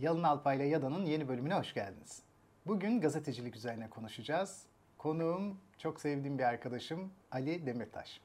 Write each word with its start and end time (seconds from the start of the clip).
Yalın 0.00 0.22
Alpay 0.22 0.56
ile 0.56 0.64
Yada'nın 0.64 1.06
yeni 1.06 1.28
bölümüne 1.28 1.54
hoş 1.54 1.74
geldiniz. 1.74 2.22
Bugün 2.66 3.00
gazetecilik 3.00 3.56
üzerine 3.56 3.90
konuşacağız. 3.90 4.62
Konuğum 4.98 5.58
çok 5.78 6.00
sevdiğim 6.00 6.38
bir 6.38 6.44
arkadaşım 6.44 7.10
Ali 7.32 7.66
Demirtaş. 7.66 8.20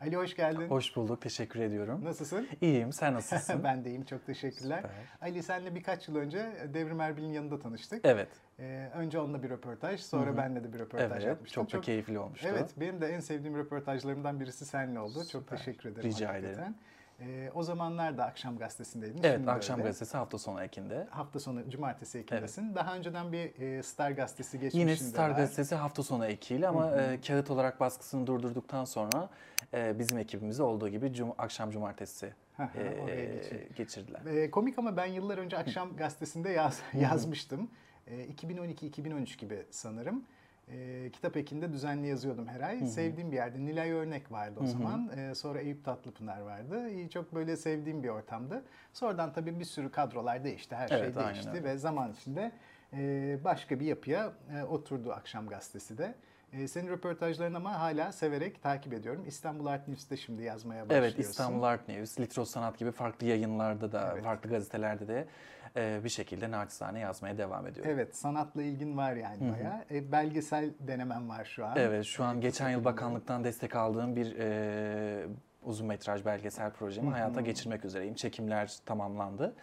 Ali 0.00 0.16
hoş 0.16 0.36
geldin. 0.36 0.68
Hoş 0.68 0.96
bulduk, 0.96 1.22
teşekkür 1.22 1.60
ediyorum. 1.60 2.04
Nasılsın? 2.04 2.48
İyiyim, 2.60 2.92
sen 2.92 3.14
nasılsın? 3.14 3.64
ben 3.64 3.84
de 3.84 3.90
iyiyim, 3.90 4.04
çok 4.04 4.26
teşekkürler. 4.26 4.76
Süper. 4.76 4.90
Ali 5.20 5.42
senle 5.42 5.74
birkaç 5.74 6.08
yıl 6.08 6.16
önce 6.16 6.52
Devrim 6.74 7.00
Erbil'in 7.00 7.32
yanında 7.32 7.58
tanıştık. 7.58 8.00
Evet, 8.04 8.28
Ee, 8.58 8.90
önce 8.94 9.18
onunla 9.18 9.42
bir 9.42 9.50
röportaj, 9.50 10.00
sonra 10.00 10.36
benle 10.36 10.64
de 10.64 10.72
bir 10.72 10.78
röportaj 10.78 11.10
evet. 11.12 11.22
yapmıştım. 11.26 11.66
Çok 11.66 11.80
da 11.80 11.84
keyifli 11.84 12.18
olmuştu. 12.18 12.48
Evet, 12.50 12.70
benim 12.76 13.00
de 13.00 13.06
en 13.06 13.20
sevdiğim 13.20 13.56
röportajlarımdan 13.56 14.40
birisi 14.40 14.64
seninle 14.66 15.00
oldu. 15.00 15.14
Çok 15.18 15.26
Süper. 15.42 15.56
teşekkür 15.58 15.88
ederim. 15.90 16.10
Rica 16.10 16.28
hakikaten. 16.28 16.54
ederim. 16.54 16.74
Ee, 17.20 17.50
o 17.54 17.62
zamanlar 17.62 18.18
da 18.18 18.24
Akşam 18.24 18.58
Gazetesi'ndeydin. 18.58 19.20
Evet, 19.22 19.36
şimdi 19.36 19.50
akşam 19.50 19.78
öyle. 19.80 19.88
gazetesi 19.88 20.16
hafta 20.16 20.38
sonu 20.38 20.62
ekinde. 20.62 21.06
Hafta 21.10 21.40
sonu, 21.40 21.70
cumartesi 21.70 22.18
ekindesin. 22.18 22.74
Daha 22.74 22.96
önceden 22.96 23.32
bir 23.32 23.60
e, 23.60 23.82
Star 23.82 24.10
Gazetesi 24.10 24.60
geçmişinde 24.60 24.90
Yine 24.90 24.96
Star 24.96 25.30
var. 25.30 25.36
gazetesi 25.36 25.74
hafta 25.74 26.02
sonu 26.02 26.26
ekiyle 26.26 26.68
ama 26.68 26.90
e, 26.90 27.20
kağıt 27.20 27.50
olarak 27.50 27.80
baskısını 27.80 28.26
durdurduktan 28.26 28.84
sonra 28.84 29.28
e, 29.74 29.98
bizim 29.98 30.18
ekibimizi 30.18 30.62
olduğu 30.62 30.88
gibi 30.88 31.06
cum- 31.06 31.34
akşam 31.38 31.70
cumartesi 31.70 32.34
Hı 32.56 32.62
hı, 32.62 32.78
e, 33.10 33.68
geçirdiler. 33.76 34.24
E, 34.26 34.50
komik 34.50 34.78
ama 34.78 34.96
ben 34.96 35.06
yıllar 35.06 35.38
önce 35.38 35.58
Akşam 35.58 35.96
Gazetesi'nde 35.96 36.50
yaz, 36.50 36.82
yazmıştım. 37.00 37.70
E, 38.06 38.26
2012-2013 38.26 39.38
gibi 39.38 39.66
sanırım. 39.70 40.24
E, 40.72 41.10
kitap 41.10 41.36
ekinde 41.36 41.72
düzenli 41.72 42.08
yazıyordum 42.08 42.48
her 42.48 42.60
ay. 42.60 42.86
Sevdiğim 42.86 43.32
bir 43.32 43.36
yerde. 43.36 43.58
Nilay 43.58 43.90
Örnek 43.92 44.32
vardı 44.32 44.60
o 44.62 44.66
zaman. 44.66 45.10
E, 45.18 45.34
sonra 45.34 45.60
Eyüp 45.60 45.84
Tatlıpınar 45.84 46.40
vardı. 46.40 46.90
E, 46.90 47.08
çok 47.08 47.34
böyle 47.34 47.56
sevdiğim 47.56 48.02
bir 48.02 48.08
ortamdı. 48.08 48.62
Sonradan 48.92 49.32
tabii 49.32 49.60
bir 49.60 49.64
sürü 49.64 49.90
kadrolar 49.90 50.44
değişti. 50.44 50.74
Her 50.76 50.90
Evet, 50.90 51.14
şey 51.14 51.24
değişti 51.24 51.64
ve 51.64 51.78
zaman 51.78 52.12
içinde 52.12 52.52
e, 52.92 53.38
başka 53.44 53.80
bir 53.80 53.86
yapıya 53.86 54.32
e, 54.58 54.62
oturdu 54.62 55.12
Akşam 55.12 55.46
Gazetesi 55.46 55.98
de. 55.98 56.14
E, 56.52 56.68
senin 56.68 56.88
röportajlarını 56.88 57.56
ama 57.56 57.80
hala 57.80 58.12
severek 58.12 58.62
takip 58.62 58.92
ediyorum. 58.92 59.24
İstanbul 59.26 59.66
Art 59.66 59.88
News'te 59.88 60.16
şimdi 60.16 60.42
yazmaya 60.42 60.84
başlıyorsun. 60.88 61.16
Evet, 61.16 61.28
İstanbul 61.28 61.62
Art 61.62 61.88
News, 61.88 62.20
Litros 62.20 62.50
Sanat 62.50 62.78
gibi 62.78 62.90
farklı 62.92 63.26
yayınlarda 63.26 63.92
da, 63.92 64.10
Evet. 64.12 64.24
farklı 64.24 64.50
gazetelerde 64.50 65.08
de 65.08 65.26
e, 65.76 66.00
bir 66.04 66.08
şekilde 66.08 66.50
naçizane 66.50 66.98
yazmaya 67.00 67.38
devam 67.38 67.66
ediyorum. 67.66 67.92
Evet, 67.94 68.16
sanatla 68.16 68.62
ilgin 68.62 68.96
var 68.96 69.12
yani 69.12 69.52
bayağı. 69.52 69.84
E, 69.90 70.12
belgesel 70.12 70.70
denemen 70.80 71.28
var 71.28 71.44
şu 71.44 71.66
an. 71.66 71.76
Evet, 71.76 72.04
şu 72.04 72.24
an 72.24 72.36
E, 72.36 72.40
geçen 72.40 72.70
yıl 72.70 72.84
bakanlıktan 72.84 73.44
destek 73.44 73.76
aldığım 73.76 74.16
bir 74.16 74.36
e, 74.38 75.26
uzun 75.62 75.86
metraj 75.86 76.24
belgesel 76.24 76.70
projemi 76.70 77.10
hayata 77.10 77.40
geçirmek 77.40 77.84
üzereyim. 77.84 78.14
Çekimler 78.14 78.76
tamamlandı. 78.86 79.54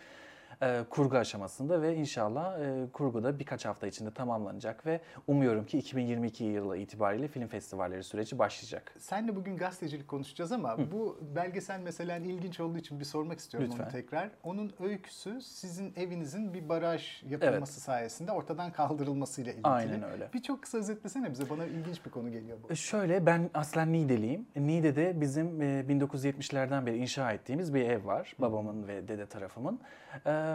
E, 0.62 0.84
kurgu 0.90 1.18
aşamasında 1.18 1.82
ve 1.82 1.96
inşallah 1.96 2.60
e, 2.60 2.92
kurgu 2.94 3.24
da 3.24 3.40
birkaç 3.40 3.66
hafta 3.66 3.88
içinde 3.88 4.12
tamamlanacak 4.12 4.86
ve 4.86 5.02
umuyorum 5.28 5.66
ki 5.66 5.78
2022 5.78 6.44
yılı 6.44 6.78
itibariyle 6.78 7.28
film 7.28 7.48
festivalleri 7.48 8.04
süreci 8.04 8.40
başlayacak. 8.40 8.94
Senle 9.00 9.36
bugün 9.36 9.58
gazetecilik 9.58 10.08
konuşacağız 10.08 10.52
ama 10.52 10.78
bu 10.92 11.20
belgesel 11.36 11.80
meselen 11.80 12.24
ilginç 12.24 12.60
olduğu 12.60 12.78
için 12.78 13.00
bir 13.00 13.06
sormak 13.06 13.40
istiyorum 13.40 13.70
onu 13.72 13.78
Lütfen. 13.80 13.92
tekrar. 13.92 14.30
Onun 14.44 14.74
öyküsü 14.80 15.42
sizin 15.42 15.94
evinizin 15.96 16.54
bir 16.54 16.70
baraj 16.70 17.24
yapılması 17.24 17.80
sayesinde 17.82 18.32
ortadan 18.32 18.72
kaldırılmasıyla 18.72 19.52
ilgili. 19.52 19.68
Aynen 19.68 20.04
öyle. 20.04 20.30
Bir 20.34 20.42
çok 20.42 20.62
kısa 20.62 20.78
özetlesene 20.78 21.32
bize. 21.32 21.50
Bana 21.50 21.66
ilginç 21.66 22.06
bir 22.06 22.12
konu 22.12 22.32
geliyor 22.32 22.58
bu. 22.64 22.72
E, 22.72 22.76
Şöyle 22.76 23.26
ben 23.26 23.50
aslen 23.54 23.94
Niğdeliyim. 23.94 24.48
Niğde'de 24.56 25.22
bizim 25.22 25.62
e, 25.62 25.66
1970'lerden 25.66 26.86
beri 26.86 26.98
inşa 26.98 27.32
ettiğimiz 27.32 27.74
bir 27.74 27.82
ev 27.90 28.06
var. 28.06 28.36
Babamın 28.40 28.88
ve 28.88 29.08
dede 29.08 29.26
tarafımın. 29.26 29.80
E, 30.26 30.47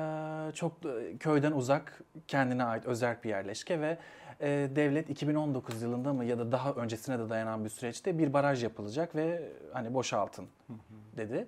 Çok 0.55 0.83
da 0.85 1.19
köyden 1.21 1.53
uzak, 1.53 2.01
kendine 2.29 2.65
ait 2.65 2.87
özerk 2.87 3.25
bir 3.25 3.29
yerleşke 3.29 3.81
ve 3.81 3.99
e, 4.41 4.49
devlet 4.77 5.11
2019 5.11 5.83
yılında 5.83 6.13
mı 6.13 6.25
ya 6.25 6.39
da 6.39 6.53
daha 6.53 6.73
öncesine 6.73 7.19
de 7.19 7.29
dayanan 7.31 7.65
bir 7.65 7.71
süreçte 7.71 8.19
bir 8.19 8.33
baraj 8.33 8.63
yapılacak 8.65 9.17
ve 9.17 9.49
hani 9.73 9.95
boşaltın 9.95 10.47
dedi. 11.17 11.47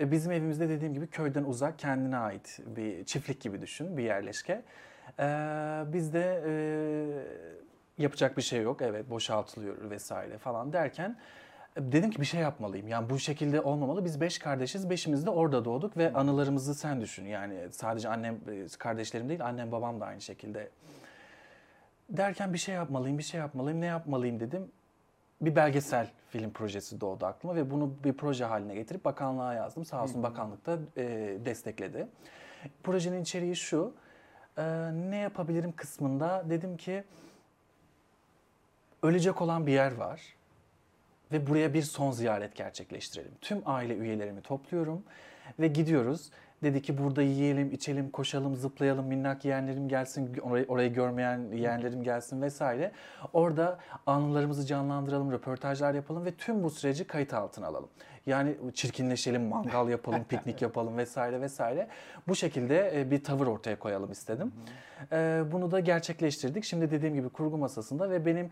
E, 0.00 0.10
Bizim 0.10 0.32
evimizde 0.32 0.68
dediğim 0.68 0.94
gibi 0.94 1.06
köyden 1.06 1.44
uzak, 1.44 1.78
kendine 1.78 2.16
ait 2.16 2.60
bir 2.66 3.04
çiftlik 3.04 3.40
gibi 3.40 3.60
düşün, 3.62 3.96
bir 3.96 4.02
yerleşke. 4.02 4.62
E, 5.18 5.24
Biz 5.92 6.12
de 6.14 6.42
e, 6.46 6.52
yapacak 8.02 8.36
bir 8.36 8.42
şey 8.42 8.62
yok. 8.62 8.82
Evet 8.82 9.10
boşaltılıyor 9.10 9.90
vesaire 9.90 10.38
falan 10.38 10.72
derken 10.72 11.10
e, 11.10 11.16
dedim 11.92 12.10
ki 12.10 12.20
bir 12.20 12.26
şey 12.26 12.40
yapmalıyım. 12.40 12.88
Yani 12.88 13.10
bu 13.10 13.18
şekilde 13.18 13.60
olmamalı. 13.60 14.04
Biz 14.04 14.20
beş 14.20 14.38
kardeşiz. 14.38 14.90
Beşimiz 14.90 15.26
de 15.26 15.30
orada 15.30 15.64
doğduk 15.64 15.96
ve 15.96 16.12
anılarımızı 16.12 16.74
sen 16.74 17.00
düşün. 17.00 17.26
Yani 17.26 17.58
sadece 17.70 18.08
annem, 18.08 18.34
e, 18.34 18.66
kardeşlerim 18.78 19.28
değil, 19.28 19.44
annem 19.44 19.72
babam 19.72 20.00
da 20.00 20.06
aynı 20.06 20.20
şekilde. 20.20 20.68
Derken 22.08 22.52
bir 22.52 22.58
şey 22.58 22.74
yapmalıyım, 22.74 23.18
bir 23.18 23.22
şey 23.22 23.40
yapmalıyım. 23.40 23.80
Ne 23.80 23.86
yapmalıyım 23.86 24.40
dedim. 24.40 24.70
Bir 25.40 25.56
belgesel 25.56 26.10
film 26.28 26.50
projesi 26.50 27.00
doğdu 27.00 27.26
aklıma 27.26 27.56
ve 27.56 27.70
bunu 27.70 27.94
bir 28.04 28.12
proje 28.12 28.44
haline 28.44 28.74
getirip 28.74 29.04
bakanlığa 29.04 29.54
yazdım. 29.54 29.84
Sağ 29.84 30.02
olsun 30.02 30.22
bakanlık 30.22 30.66
da 30.66 30.78
e, 30.96 31.02
destekledi. 31.44 32.06
Projenin 32.82 33.22
içeriği 33.22 33.56
şu. 33.56 33.94
e, 34.58 34.62
ne 34.92 35.16
yapabilirim 35.16 35.72
kısmında 35.72 36.44
dedim 36.50 36.76
ki 36.76 37.04
ölecek 39.02 39.42
olan 39.42 39.66
bir 39.66 39.72
yer 39.72 39.94
var 39.94 40.20
ve 41.32 41.46
buraya 41.46 41.74
bir 41.74 41.82
son 41.82 42.10
ziyaret 42.10 42.54
gerçekleştirelim. 42.54 43.32
Tüm 43.40 43.62
aile 43.66 43.96
üyelerimi 43.96 44.40
topluyorum 44.40 45.02
ve 45.60 45.68
gidiyoruz. 45.68 46.30
Dedi 46.62 46.82
ki 46.82 46.98
burada 46.98 47.22
yiyelim, 47.22 47.72
içelim, 47.72 48.10
koşalım, 48.10 48.56
zıplayalım, 48.56 49.06
minnak 49.06 49.44
yeğenlerim 49.44 49.88
gelsin, 49.88 50.36
orayı, 50.42 50.64
orayı 50.68 50.92
görmeyen 50.94 51.52
yeğenlerim 51.52 52.02
gelsin 52.02 52.42
vesaire. 52.42 52.92
Orada 53.32 53.78
anılarımızı 54.06 54.66
canlandıralım, 54.66 55.32
röportajlar 55.32 55.94
yapalım 55.94 56.24
ve 56.24 56.34
tüm 56.34 56.62
bu 56.62 56.70
süreci 56.70 57.04
kayıt 57.06 57.34
altına 57.34 57.66
alalım. 57.66 57.88
Yani 58.26 58.56
çirkinleşelim, 58.74 59.42
mangal 59.42 59.88
yapalım, 59.88 60.24
piknik 60.28 60.62
yapalım 60.62 60.96
vesaire 60.96 61.40
vesaire. 61.40 61.88
Bu 62.28 62.34
şekilde 62.34 63.00
e, 63.00 63.10
bir 63.10 63.24
tavır 63.24 63.46
ortaya 63.46 63.78
koyalım 63.78 64.12
istedim. 64.12 64.52
E, 65.12 65.42
Bunu 65.52 65.70
da 65.70 65.80
gerçekleştirdik. 65.80 66.64
Şimdi 66.64 66.90
dediğim 66.90 67.14
gibi 67.14 67.28
kurgu 67.28 67.58
masasında 67.58 68.10
ve 68.10 68.26
benim 68.26 68.50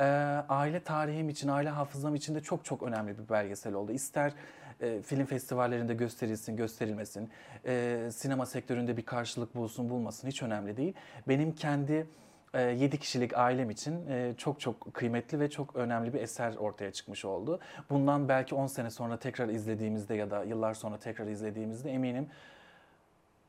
e, 0.00 0.04
aile 0.48 0.80
tarihim 0.80 1.28
için, 1.28 1.48
aile 1.48 1.68
hafızam 1.68 2.14
için 2.14 2.34
de 2.34 2.40
çok 2.40 2.64
çok 2.64 2.82
önemli 2.82 3.18
bir 3.18 3.28
belgesel 3.28 3.74
oldu. 3.74 3.92
İster 3.92 4.32
e, 4.80 5.02
film 5.02 5.26
festivallerinde 5.26 5.94
gösterilsin, 5.94 6.56
gösterilmesin, 6.56 7.30
e, 7.66 8.08
sinema 8.12 8.46
sektöründe 8.46 8.96
bir 8.96 9.04
karşılık 9.04 9.54
bulsun, 9.54 9.90
bulmasın 9.90 10.28
hiç 10.28 10.42
önemli 10.42 10.76
değil. 10.76 10.94
Benim 11.28 11.54
kendi 11.54 12.06
7 12.54 12.98
kişilik 12.98 13.38
ailem 13.38 13.70
için 13.70 14.06
e, 14.08 14.34
çok 14.36 14.60
çok 14.60 14.94
kıymetli 14.94 15.40
ve 15.40 15.50
çok 15.50 15.76
önemli 15.76 16.14
bir 16.14 16.20
eser 16.20 16.54
ortaya 16.56 16.92
çıkmış 16.92 17.24
oldu. 17.24 17.60
Bundan 17.90 18.28
belki 18.28 18.54
10 18.54 18.66
sene 18.66 18.90
sonra 18.90 19.18
tekrar 19.18 19.48
izlediğimizde 19.48 20.14
ya 20.14 20.30
da 20.30 20.44
yıllar 20.44 20.74
sonra 20.74 20.98
tekrar 20.98 21.26
izlediğimizde 21.26 21.90
eminim 21.90 22.28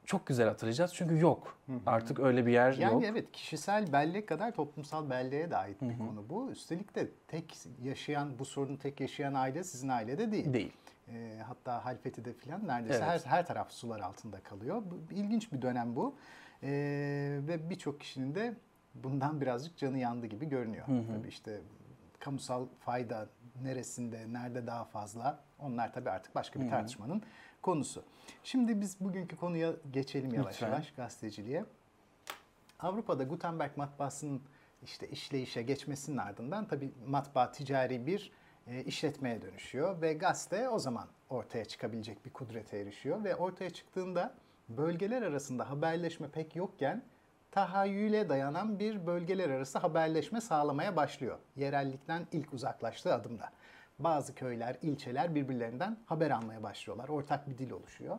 çok 0.06 0.28
güzel 0.28 0.48
hatırlayacağız. 0.48 0.94
Çünkü 0.94 1.20
yok. 1.20 1.58
Artık 1.86 2.20
öyle 2.20 2.46
bir 2.46 2.52
yer 2.52 2.74
Yani 2.74 2.94
yok. 2.94 3.04
evet 3.06 3.32
kişisel 3.32 3.94
bellek 3.94 4.28
kadar 4.28 4.52
toplumsal 4.52 5.10
belleğe 5.10 5.52
de 5.52 5.58
ait 5.58 5.82
bir 5.82 5.98
konu 5.98 6.30
bu. 6.30 6.52
Üstelik 6.52 6.96
de 6.96 7.08
tek 7.28 7.58
yaşayan 7.84 8.40
bu 8.40 8.46
sorunu 8.46 8.78
tek 8.80 9.00
yaşayan 9.00 9.34
aile 9.34 9.64
sizin 9.64 9.90
ailede 9.90 10.32
değil. 10.32 10.54
Değil. 10.54 10.72
E, 11.14 11.40
hatta 11.48 11.86
Halfeti'de 11.86 12.34
falan 12.34 12.68
neredeyse 12.68 13.04
Evet. 13.10 13.26
her, 13.26 13.32
her 13.32 13.46
taraf 13.46 13.72
sular 13.72 14.00
altında 14.00 14.40
kalıyor. 14.40 14.82
Bu, 14.86 15.14
ilginç 15.14 15.54
bir 15.54 15.62
dönem 15.62 15.96
bu. 15.96 16.16
E, 16.64 16.70
ve 17.48 17.70
birçok 17.70 18.00
kişinin 18.00 18.36
de 18.36 18.54
bundan 18.96 19.42
birazcık 19.42 19.78
canı 19.78 19.98
yandı 19.98 20.26
gibi 20.26 20.50
görünüyor. 20.50 20.86
Tabii 20.86 21.28
işte 21.28 21.62
kamusal 22.20 22.66
fayda 22.80 23.28
neresinde, 23.64 24.34
nerede 24.34 24.68
daha 24.68 24.86
fazla 24.86 25.40
onlar 25.60 25.94
tabii 25.94 26.10
artık 26.10 26.36
başka 26.36 26.62
bir 26.62 26.70
tartışmanın 26.70 27.24
konusu. 27.62 28.04
Şimdi 28.44 28.82
biz 28.82 29.00
bugünkü 29.00 29.36
konuya 29.36 29.74
geçelim 29.94 30.34
yavaş 30.34 30.54
Lütfen. 30.54 30.68
yavaş 30.68 30.92
gazeteciliğe. 30.92 31.66
Avrupa'da 32.80 33.24
Gutenberg 33.24 33.78
matbaasının 33.78 34.42
işte 34.84 35.10
işleyişe 35.10 35.62
geçmesinin 35.62 36.18
ardından 36.18 36.68
tabii 36.68 36.92
matbaa 37.08 37.52
ticari 37.52 38.08
bir 38.08 38.32
e, 38.68 38.84
işletmeye 38.84 39.42
dönüşüyor 39.42 40.02
ve 40.02 40.14
gazete 40.14 40.70
o 40.70 40.80
zaman 40.80 41.08
ortaya 41.30 41.66
çıkabilecek 41.66 42.26
bir 42.26 42.30
kudrete 42.34 42.78
erişiyor 42.78 43.24
ve 43.24 43.36
ortaya 43.36 43.70
çıktığında 43.70 44.34
bölgeler 44.70 45.22
arasında 45.22 45.70
haberleşme 45.70 46.28
pek 46.28 46.56
yokken 46.56 47.04
tahayyüle 47.52 48.30
dayanan 48.30 48.80
bir 48.80 49.08
bölgeler 49.08 49.50
arası 49.50 49.80
haberleşme 49.80 50.42
sağlamaya 50.42 50.96
başlıyor. 50.96 51.38
Yerellikten 51.56 52.28
ilk 52.32 52.54
uzaklaştığı 52.54 53.14
adımda. 53.14 53.50
Bazı 54.04 54.36
köyler, 54.36 54.78
ilçeler 54.82 55.36
birbirlerinden 55.36 55.98
haber 56.06 56.32
almaya 56.32 56.64
başlıyorlar. 56.64 57.10
Ortak 57.10 57.50
bir 57.50 57.58
dil 57.58 57.72
oluşuyor. 57.72 58.18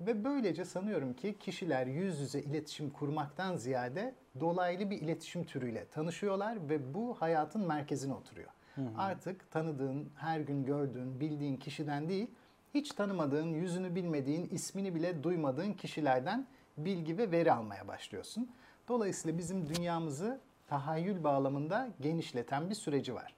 Ve 0.00 0.24
böylece 0.24 0.64
sanıyorum 0.64 1.14
ki 1.14 1.38
kişiler 1.38 1.86
yüz 1.86 2.20
yüze 2.20 2.40
iletişim 2.40 2.90
kurmaktan 2.90 3.56
ziyade 3.56 4.14
dolaylı 4.40 4.90
bir 4.90 5.00
iletişim 5.00 5.44
türüyle 5.44 5.86
tanışıyorlar 5.86 6.68
ve 6.68 6.94
bu 6.94 7.14
hayatın 7.20 7.66
merkezine 7.66 8.12
oturuyor. 8.14 8.50
Artık 8.98 9.50
tanıdığın, 9.50 10.08
her 10.16 10.40
gün 10.40 10.64
gördüğün, 10.64 11.20
bildiğin 11.20 11.56
kişiden 11.56 12.08
değil, 12.08 12.30
hiç 12.74 12.92
tanımadığın, 12.92 13.54
yüzünü 13.54 13.94
bilmediğin, 13.94 14.48
ismini 14.48 14.94
bile 14.94 15.22
duymadığın 15.22 15.72
kişilerden 15.72 16.46
bilgi 16.76 17.18
ve 17.18 17.30
veri 17.30 17.52
almaya 17.52 17.88
başlıyorsun. 17.88 18.50
Dolayısıyla 18.88 19.38
bizim 19.38 19.74
dünyamızı 19.74 20.40
tahayyül 20.68 21.24
bağlamında 21.24 21.88
genişleten 22.00 22.70
bir 22.70 22.74
süreci 22.74 23.14
var. 23.14 23.34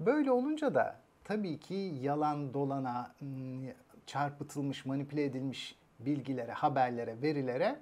Böyle 0.00 0.30
olunca 0.30 0.74
da 0.74 0.96
tabii 1.24 1.60
ki 1.60 1.94
yalan, 2.00 2.54
dolana, 2.54 3.14
çarpıtılmış, 4.06 4.86
manipüle 4.86 5.24
edilmiş 5.24 5.76
bilgilere, 6.00 6.52
haberlere, 6.52 7.22
verilere 7.22 7.78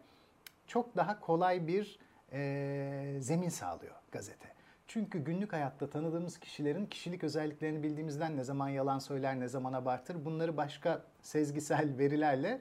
çok 0.66 0.96
daha 0.96 1.20
kolay 1.20 1.66
bir 1.66 1.98
e, 2.32 3.16
zemin 3.20 3.48
sağlıyor 3.48 3.94
gazete. 4.12 4.48
Çünkü 4.86 5.24
günlük 5.24 5.52
hayatta 5.52 5.90
tanıdığımız 5.90 6.38
kişilerin 6.38 6.86
kişilik 6.86 7.24
özelliklerini 7.24 7.82
bildiğimizden 7.82 8.36
ne 8.36 8.44
zaman 8.44 8.68
yalan 8.68 8.98
söyler, 8.98 9.40
ne 9.40 9.48
zaman 9.48 9.72
abartır 9.72 10.24
bunları 10.24 10.56
başka 10.56 11.02
sezgisel 11.22 11.98
verilerle 11.98 12.60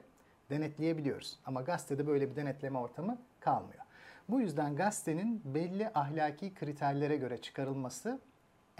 denetleyebiliyoruz. 0.50 1.38
Ama 1.46 1.62
gazetede 1.62 2.06
böyle 2.06 2.30
bir 2.30 2.36
denetleme 2.36 2.78
ortamı 2.78 3.18
kalmıyor. 3.40 3.84
Bu 4.28 4.40
yüzden 4.40 4.76
gazetenin 4.76 5.42
belli 5.44 5.90
ahlaki 5.94 6.54
kriterlere 6.54 7.16
göre 7.16 7.38
çıkarılması 7.40 8.20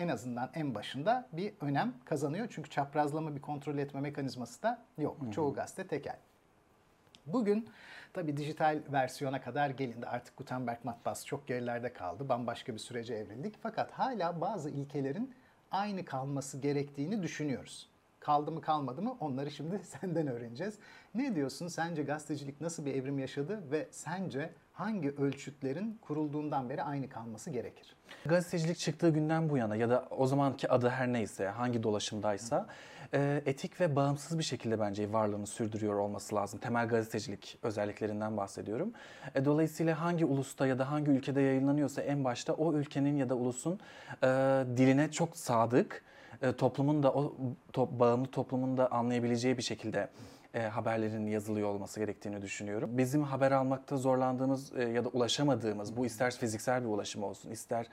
en 0.01 0.09
azından 0.09 0.51
en 0.55 0.75
başında 0.75 1.29
bir 1.33 1.53
önem 1.61 1.95
kazanıyor. 2.05 2.47
Çünkü 2.51 2.71
çaprazlama 2.71 3.37
bir 3.37 3.41
kontrol 3.41 3.79
etme 3.79 4.01
mekanizması 4.01 4.63
da 4.63 4.83
yok. 4.99 5.17
Çoğu 5.33 5.55
gazete 5.55 5.87
tekel. 5.87 6.17
Bugün 7.27 7.69
tabii 8.13 8.37
dijital 8.37 8.83
versiyona 8.93 9.41
kadar 9.41 9.71
gelindi. 9.71 10.07
Artık 10.07 10.37
Gutenberg 10.37 10.85
matbaası 10.85 11.27
çok 11.27 11.47
gerilerde 11.47 11.93
kaldı. 11.93 12.29
Bambaşka 12.29 12.75
bir 12.75 12.79
sürece 12.79 13.15
evrildik. 13.15 13.55
Fakat 13.63 13.93
hala 13.93 14.41
bazı 14.41 14.71
ilkelerin 14.71 15.35
aynı 15.71 16.05
kalması 16.05 16.59
gerektiğini 16.59 17.23
düşünüyoruz. 17.23 17.89
Kaldı 18.21 18.53
mı 18.53 18.61
kalmadı 18.61 19.03
mı 19.03 19.17
onları 19.21 19.51
şimdi 19.51 19.79
senden 20.01 20.27
öğreneceğiz. 20.27 20.79
Ne 21.15 21.35
diyorsun? 21.35 21.69
Sence 21.69 22.03
gazetecilik 22.03 22.61
nasıl 22.61 22.87
bir 22.87 22.95
evrim 22.95 23.19
yaşadı 23.19 23.71
ve 23.71 23.89
sence 23.91 24.53
hangi 24.81 25.11
ölçütlerin 25.11 25.99
kurulduğundan 26.03 26.69
beri 26.69 26.83
aynı 26.83 27.09
kalması 27.09 27.51
gerekir? 27.51 27.97
Gazetecilik 28.27 28.79
çıktığı 28.79 29.09
günden 29.09 29.51
bu 29.51 29.57
yana 29.57 29.77
ya 29.77 29.91
da 29.91 30.09
o 30.11 30.27
zamanki 30.27 30.69
adı 30.69 30.89
her 30.89 31.13
neyse, 31.13 31.49
hangi 31.49 31.83
dolaşımdaysa 31.83 32.67
e, 33.15 33.43
etik 33.47 33.81
ve 33.81 33.97
bağımsız 33.97 34.39
bir 34.39 34.45
şekilde 34.45 34.81
bence 34.81 35.13
varlığını 35.13 35.47
sürdürüyor 35.47 35.95
olması 35.95 36.35
lazım. 36.35 36.61
Temel 36.61 36.89
gazetecilik 36.89 37.59
özelliklerinden 37.63 38.37
bahsediyorum. 38.37 38.93
E, 39.35 39.45
dolayısıyla 39.45 40.01
hangi 40.01 40.25
ulusta 40.25 40.67
ya 40.67 40.79
da 40.79 40.91
hangi 40.91 41.11
ülkede 41.11 41.41
yayınlanıyorsa 41.41 42.03
en 42.03 42.25
başta 42.25 42.53
o 42.53 42.75
ülkenin 42.75 43.17
ya 43.17 43.29
da 43.29 43.35
ulusun 43.35 43.81
e, 44.23 44.27
diline 44.77 45.11
çok 45.11 45.37
sadık, 45.37 46.05
toplumun 46.59 47.03
da 47.03 47.13
o 47.13 47.35
to, 47.73 47.89
bağımlı 47.99 48.27
toplumun 48.27 48.77
da 48.77 48.93
anlayabileceği 48.93 49.59
bir 49.59 49.63
şekilde 49.63 50.09
e, 50.55 50.61
haberlerin 50.61 51.27
yazılıyor 51.27 51.69
olması 51.69 52.01
gerektiğini 52.01 52.43
düşünüyorum. 52.43 52.91
Bizim 52.99 53.23
haber 53.23 53.53
almakta 53.53 53.97
zorlandığımız 53.97 54.73
e, 54.77 54.85
ya 54.85 55.05
da 55.05 55.09
ulaşamadığımız, 55.09 55.97
bu 55.97 56.07
ister 56.07 56.35
fiziksel 56.35 56.83
bir 56.83 56.89
ulaşım 56.89 57.23
olsun, 57.23 57.51
ister 57.51 57.87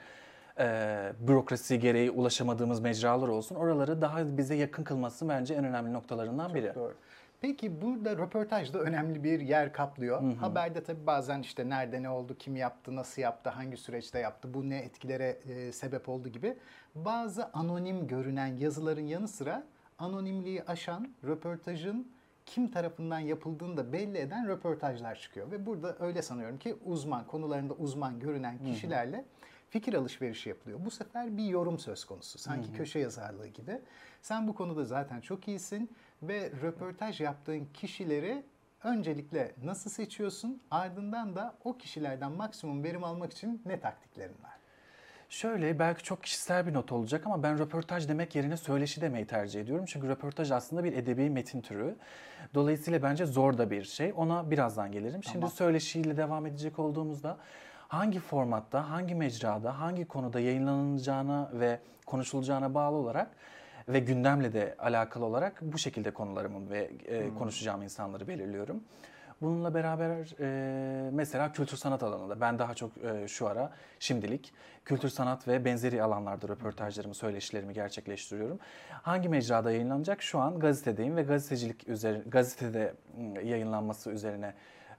e, 0.58 1.12
bürokrasi 1.20 1.78
gereği 1.78 2.10
ulaşamadığımız 2.10 2.80
mecralar 2.80 3.28
olsun, 3.28 3.54
oraları 3.54 4.00
daha 4.00 4.36
bize 4.36 4.54
yakın 4.54 4.84
kılması 4.84 5.28
bence 5.28 5.54
en 5.54 5.64
önemli 5.64 5.92
noktalarından 5.92 6.54
biri. 6.54 6.72
Doğru. 6.74 6.94
Peki 7.40 7.82
burada 7.82 8.16
röportaj 8.16 8.74
da 8.74 8.78
önemli 8.78 9.24
bir 9.24 9.40
yer 9.40 9.72
kaplıyor. 9.72 10.34
Haberde 10.34 10.82
tabii 10.84 11.06
bazen 11.06 11.40
işte 11.40 11.68
nerede 11.68 12.02
ne 12.02 12.10
oldu, 12.10 12.36
kim 12.38 12.56
yaptı, 12.56 12.96
nasıl 12.96 13.22
yaptı, 13.22 13.50
hangi 13.50 13.76
süreçte 13.76 14.18
yaptı, 14.18 14.54
bu 14.54 14.68
ne 14.68 14.78
etkilere 14.78 15.38
e, 15.48 15.72
sebep 15.72 16.08
oldu 16.08 16.28
gibi 16.28 16.56
bazı 16.94 17.46
anonim 17.52 18.06
görünen 18.06 18.46
yazıların 18.46 19.06
yanı 19.06 19.28
sıra 19.28 19.64
anonimliği 19.98 20.62
aşan 20.62 21.08
röportajın 21.24 22.12
kim 22.48 22.70
tarafından 22.70 23.18
yapıldığını 23.18 23.76
da 23.76 23.92
belli 23.92 24.18
eden 24.18 24.48
röportajlar 24.48 25.14
çıkıyor. 25.14 25.50
Ve 25.50 25.66
burada 25.66 25.96
öyle 26.00 26.22
sanıyorum 26.22 26.58
ki 26.58 26.76
uzman, 26.84 27.26
konularında 27.26 27.74
uzman 27.74 28.20
görünen 28.20 28.58
kişilerle 28.58 29.24
fikir 29.70 29.94
alışverişi 29.94 30.48
yapılıyor. 30.48 30.78
Bu 30.84 30.90
sefer 30.90 31.36
bir 31.36 31.44
yorum 31.44 31.78
söz 31.78 32.04
konusu. 32.04 32.38
Sanki 32.38 32.72
köşe 32.72 32.98
yazarlığı 32.98 33.46
gibi. 33.46 33.80
Sen 34.22 34.48
bu 34.48 34.54
konuda 34.54 34.84
zaten 34.84 35.20
çok 35.20 35.48
iyisin 35.48 35.90
ve 36.22 36.50
röportaj 36.62 37.20
yaptığın 37.20 37.68
kişileri 37.74 38.42
öncelikle 38.84 39.54
nasıl 39.64 39.90
seçiyorsun? 39.90 40.62
Ardından 40.70 41.36
da 41.36 41.54
o 41.64 41.78
kişilerden 41.78 42.32
maksimum 42.32 42.84
verim 42.84 43.04
almak 43.04 43.32
için 43.32 43.62
ne 43.66 43.80
taktiklerin 43.80 44.42
var? 44.42 44.57
Şöyle 45.28 45.78
belki 45.78 46.02
çok 46.02 46.22
kişisel 46.22 46.66
bir 46.66 46.74
not 46.74 46.92
olacak 46.92 47.26
ama 47.26 47.42
ben 47.42 47.58
röportaj 47.58 48.08
demek 48.08 48.34
yerine 48.34 48.56
söyleşi 48.56 49.00
demeyi 49.00 49.26
tercih 49.26 49.60
ediyorum. 49.60 49.84
Çünkü 49.88 50.08
röportaj 50.08 50.50
aslında 50.50 50.84
bir 50.84 50.92
edebi 50.92 51.30
metin 51.30 51.60
türü. 51.60 51.96
Dolayısıyla 52.54 53.02
bence 53.02 53.26
zor 53.26 53.58
da 53.58 53.70
bir 53.70 53.84
şey. 53.84 54.12
Ona 54.16 54.50
birazdan 54.50 54.92
gelirim. 54.92 55.24
Şimdi 55.24 55.34
Tamam. 55.34 55.50
söyleşiyle 55.50 56.16
devam 56.16 56.46
edecek 56.46 56.78
olduğumuzda 56.78 57.36
hangi 57.88 58.20
formatta, 58.20 58.90
hangi 58.90 59.14
mecrada, 59.14 59.80
hangi 59.80 60.04
konuda 60.04 60.40
yayınlanacağına 60.40 61.50
ve 61.52 61.80
konuşulacağına 62.06 62.74
bağlı 62.74 62.96
olarak 62.96 63.30
ve 63.88 63.98
gündemle 63.98 64.52
de 64.52 64.74
alakalı 64.78 65.24
olarak 65.24 65.62
bu 65.62 65.78
şekilde 65.78 66.10
konularımı 66.10 66.70
ve 66.70 66.90
e, 67.06 67.34
konuşacağım 67.34 67.82
insanları 67.82 68.28
belirliyorum. 68.28 68.82
Bununla 69.42 69.74
beraber 69.74 70.34
e, 70.40 71.10
mesela 71.10 71.52
kültür 71.52 71.76
sanat 71.76 72.02
alanında 72.02 72.40
ben 72.40 72.58
daha 72.58 72.74
çok 72.74 72.90
e, 73.04 73.28
şu 73.28 73.46
ara 73.48 73.72
şimdilik 73.98 74.52
kültür 74.84 75.08
sanat 75.08 75.48
ve 75.48 75.64
benzeri 75.64 76.02
alanlarda 76.02 76.48
röportajlarımı, 76.48 77.14
söyleşilerimi 77.14 77.74
gerçekleştiriyorum. 77.74 78.58
Hangi 78.90 79.28
mecrada 79.28 79.70
yayınlanacak? 79.72 80.22
Şu 80.22 80.38
an 80.38 80.58
gazetedeyim 80.58 81.16
ve 81.16 81.22
gazetecilik 81.22 81.88
üzerine 81.88 82.22
gazetede 82.26 82.94
m, 83.16 83.42
yayınlanması 83.42 84.10
üzerine 84.10 84.54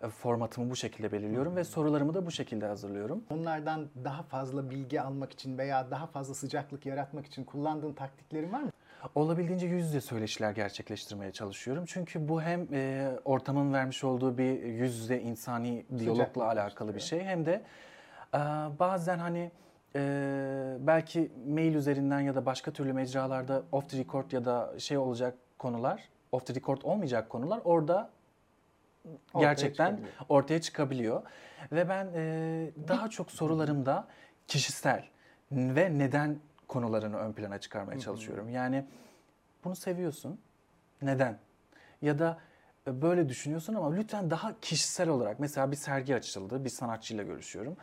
formatımı 0.08 0.70
bu 0.70 0.76
şekilde 0.76 1.12
belirliyorum 1.12 1.56
ve 1.56 1.64
sorularımı 1.64 2.14
da 2.14 2.26
bu 2.26 2.32
şekilde 2.32 2.66
hazırlıyorum. 2.66 3.24
Onlardan 3.30 3.88
daha 4.04 4.24
fazla 4.24 4.70
bilgi 4.70 5.02
almak 5.02 5.32
için 5.32 5.58
veya 5.58 5.92
daha 5.92 6.08
fazla 6.08 6.34
sıcaklık 6.34 6.86
yaratmak 6.86 7.26
için 7.26 7.44
kullandığın 7.44 7.94
taktiklerin 7.94 8.52
var 8.52 8.62
mı? 8.62 8.72
Olabildiğince 9.16 9.68
yüz 9.68 9.86
yüze 9.86 10.02
söyleşiler 10.02 10.52
gerçekleştirmeye 10.52 11.32
çalışıyorum. 11.32 11.84
Çünkü 11.88 12.28
bu 12.28 12.42
hem 12.42 12.68
e, 12.74 13.12
ortamın 13.26 13.74
vermiş 13.74 14.04
olduğu 14.04 14.38
bir 14.38 14.64
yüz 14.64 14.98
yüze 14.98 15.22
insani 15.22 15.86
diyalogla 15.98 16.46
alakalı 16.48 16.90
bir 16.90 16.94
gösteriyor. 16.94 17.26
şey. 17.26 17.32
Hem 17.32 17.46
de 17.46 17.64
e, 18.34 18.40
bazen 18.80 19.20
hani 19.20 19.52
e, 19.96 20.02
belki 20.80 21.32
mail 21.48 21.76
üzerinden 21.76 22.20
ya 22.20 22.36
da 22.36 22.46
başka 22.46 22.72
türlü 22.72 22.94
mecralarda 22.94 23.64
off 23.72 23.90
the 23.90 23.98
record 23.98 24.32
ya 24.32 24.46
da 24.46 24.80
şey 24.80 24.98
olacak 24.98 25.36
konular, 25.60 26.10
off 26.32 26.46
the 26.46 26.56
record 26.56 26.82
olmayacak 26.84 27.30
konular 27.30 27.62
orada 27.64 28.10
Ortaya 29.34 29.50
gerçekten 29.50 29.86
çıkabiliyor. 29.90 30.26
ortaya 30.30 30.62
çıkabiliyor. 30.62 31.22
Ve 31.72 31.90
ben 31.90 32.08
e, 32.16 32.72
daha 32.88 33.10
çok 33.10 33.32
sorularımda 33.32 34.08
kişisel 34.48 35.06
ve 35.52 35.98
neden 35.98 36.40
konularını 36.70 37.18
ön 37.18 37.34
plana 37.34 37.58
çıkarmaya 37.58 38.00
çalışıyorum. 38.00 38.50
Yani 38.50 38.86
bunu 39.64 39.76
seviyorsun. 39.76 40.40
Neden? 41.02 41.40
Ya 42.02 42.20
da 42.20 42.38
e, 42.88 43.02
böyle 43.02 43.30
düşünüyorsun 43.30 43.74
ama 43.74 43.94
lütfen 43.94 44.30
daha 44.30 44.60
kişisel 44.60 45.10
olarak 45.10 45.40
mesela 45.40 45.72
bir 45.72 45.76
sergi 45.76 46.16
açıldı, 46.16 46.66
bir 46.66 46.70
sanatçıyla 46.70 47.24
görüşüyorum. 47.24 47.78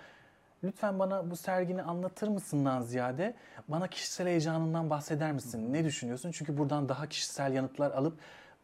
Lütfen 0.65 0.99
bana 0.99 1.31
bu 1.31 1.37
sergini 1.37 1.83
anlatır 1.83 2.29
mısından 2.29 2.81
ziyade 2.81 3.35
bana 3.69 3.89
kişisel 3.89 4.27
heyecanından 4.27 4.91
bahseder 4.91 5.33
misin? 5.33 5.73
Ne 5.73 5.85
düşünüyorsun? 5.85 6.31
Çünkü 6.31 6.59
buradan 6.59 6.89
daha 6.89 7.07
kişisel 7.07 7.53
yanıtlar 7.53 7.91
alıp 7.91 8.19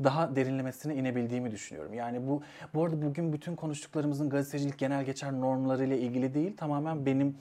daha 0.04 0.36
derinlemesine 0.36 0.94
inebildiğimi 0.94 1.50
düşünüyorum. 1.50 1.94
Yani 1.94 2.28
bu 2.28 2.42
bu 2.74 2.84
arada 2.84 3.02
bugün 3.02 3.32
bütün 3.32 3.56
konuştuklarımızın 3.56 4.30
gazetecilik 4.30 4.78
genel 4.78 5.04
geçer 5.04 5.32
normlarıyla 5.32 5.96
ilgili 5.96 6.34
değil. 6.34 6.56
Tamamen 6.56 7.06
benim 7.06 7.36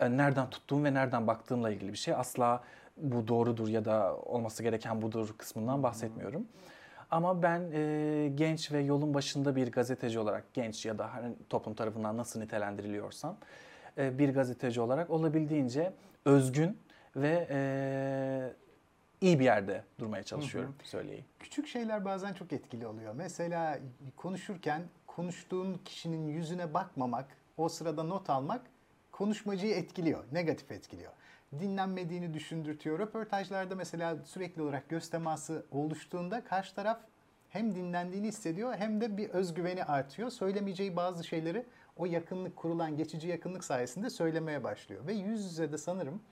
nereden 0.00 0.50
tuttuğum 0.50 0.84
ve 0.84 0.94
nereden 0.94 1.26
baktığımla 1.26 1.70
ilgili 1.70 1.92
bir 1.92 1.98
şey. 1.98 2.14
Asla 2.14 2.62
bu 2.96 3.28
doğrudur 3.28 3.68
ya 3.68 3.84
da 3.84 4.16
olması 4.16 4.62
gereken 4.62 5.02
budur 5.02 5.34
kısmından 5.38 5.82
bahsetmiyorum. 5.82 6.46
Ama 7.10 7.42
ben 7.42 7.70
e, 7.72 8.28
genç 8.34 8.72
ve 8.72 8.80
yolun 8.80 9.14
başında 9.14 9.56
bir 9.56 9.72
gazeteci 9.72 10.18
olarak 10.18 10.54
genç 10.54 10.86
ya 10.86 10.98
da 10.98 11.14
hani 11.14 11.34
toplum 11.50 11.74
tarafından 11.74 12.16
nasıl 12.16 12.40
nitelendiriliyorsam 12.40 13.36
e, 13.98 14.18
bir 14.18 14.34
gazeteci 14.34 14.80
olarak 14.80 15.10
olabildiğince 15.10 15.92
özgün 16.24 16.78
ve 17.16 17.46
e, 17.50 18.52
iyi 19.20 19.38
bir 19.38 19.44
yerde 19.44 19.84
durmaya 19.98 20.22
çalışıyorum 20.22 20.74
söyleyeyim. 20.82 21.24
Küçük 21.38 21.66
şeyler 21.66 22.04
bazen 22.04 22.32
çok 22.32 22.52
etkili 22.52 22.86
oluyor. 22.86 23.14
Mesela 23.14 23.78
konuşurken 24.16 24.82
konuştuğun 25.06 25.80
kişinin 25.84 26.28
yüzüne 26.28 26.74
bakmamak, 26.74 27.26
o 27.56 27.68
sırada 27.68 28.02
not 28.02 28.30
almak 28.30 28.60
konuşmacıyı 29.18 29.74
etkiliyor, 29.74 30.24
negatif 30.32 30.72
etkiliyor. 30.72 31.12
Dinlenmediğini 31.60 32.34
düşündürtüyor. 32.34 32.98
Röportajlarda 32.98 33.74
mesela 33.74 34.16
sürekli 34.24 34.62
olarak 34.62 34.88
göz 34.88 35.10
teması 35.10 35.66
oluştuğunda 35.70 36.44
karşı 36.44 36.74
taraf 36.74 37.00
hem 37.48 37.74
dinlendiğini 37.74 38.28
hissediyor 38.28 38.74
hem 38.74 39.00
de 39.00 39.16
bir 39.16 39.30
özgüveni 39.30 39.84
artıyor. 39.84 40.30
Söylemeyeceği 40.30 40.96
bazı 40.96 41.24
şeyleri 41.24 41.66
o 41.96 42.06
yakınlık 42.06 42.56
kurulan 42.56 42.96
geçici 42.96 43.28
yakınlık 43.28 43.64
sayesinde 43.64 44.10
söylemeye 44.10 44.64
başlıyor. 44.64 45.06
Ve 45.06 45.14
yüz 45.14 45.44
yüze 45.44 45.72
de 45.72 45.78
sanırım 45.78 46.22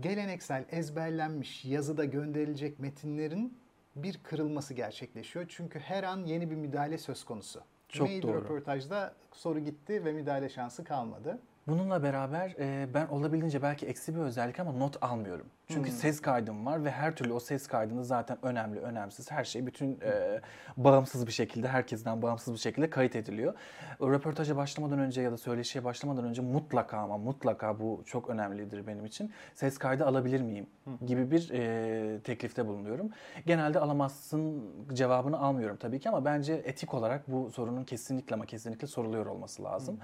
geleneksel 0.00 0.64
ezberlenmiş 0.70 1.64
yazıda 1.64 2.04
gönderilecek 2.04 2.78
metinlerin 2.78 3.58
bir 3.96 4.18
kırılması 4.22 4.74
gerçekleşiyor. 4.74 5.46
Çünkü 5.48 5.78
her 5.78 6.02
an 6.02 6.24
yeni 6.24 6.50
bir 6.50 6.56
müdahale 6.56 6.98
söz 6.98 7.24
konusu. 7.24 7.62
Çok 7.88 8.08
Mail 8.08 8.22
doğru. 8.22 8.32
röportajda 8.34 9.14
soru 9.32 9.58
gitti 9.58 10.04
ve 10.04 10.12
müdahale 10.12 10.48
şansı 10.48 10.84
kalmadı. 10.84 11.38
Bununla 11.66 12.02
beraber 12.02 12.54
e, 12.58 12.94
ben 12.94 13.06
olabildiğince 13.06 13.62
belki 13.62 13.86
eksi 13.86 14.14
bir 14.14 14.20
özellik 14.20 14.60
ama 14.60 14.72
not 14.72 15.02
almıyorum. 15.02 15.46
Çünkü 15.68 15.90
ses 15.90 16.20
kaydım 16.20 16.66
var 16.66 16.84
ve 16.84 16.90
her 16.90 17.16
türlü 17.16 17.32
o 17.32 17.40
ses 17.40 17.66
kaydını 17.66 18.04
zaten 18.04 18.38
önemli, 18.42 18.80
önemsiz 18.80 19.30
her 19.30 19.44
şey 19.44 19.66
bütün 19.66 20.00
e, 20.00 20.40
bağımsız 20.76 21.26
bir 21.26 21.32
şekilde, 21.32 21.68
herkesten 21.68 22.22
bağımsız 22.22 22.54
bir 22.54 22.58
şekilde 22.58 22.90
kayıt 22.90 23.16
ediliyor. 23.16 23.54
O 24.00 24.12
röportaja 24.12 24.56
başlamadan 24.56 24.98
önce 24.98 25.22
ya 25.22 25.32
da 25.32 25.36
söyleşiye 25.36 25.84
başlamadan 25.84 26.24
önce 26.24 26.42
mutlaka 26.42 26.98
ama 26.98 27.18
mutlaka 27.18 27.80
bu 27.80 28.02
çok 28.06 28.30
önemlidir 28.30 28.86
benim 28.86 29.04
için. 29.04 29.32
Ses 29.54 29.78
kaydı 29.78 30.06
alabilir 30.06 30.40
miyim 30.40 30.66
gibi 31.06 31.30
bir 31.30 31.50
e, 31.50 32.20
teklifte 32.20 32.66
bulunuyorum. 32.66 33.10
Genelde 33.46 33.80
alamazsın 33.80 34.64
cevabını 34.92 35.38
almıyorum 35.38 35.76
tabii 35.76 36.00
ki 36.00 36.08
ama 36.08 36.24
bence 36.24 36.52
etik 36.54 36.94
olarak 36.94 37.32
bu 37.32 37.50
sorunun 37.50 37.84
kesinlikle 37.84 38.34
ama 38.34 38.46
kesinlikle 38.46 38.86
soruluyor 38.86 39.26
olması 39.26 39.64
lazım. 39.64 39.98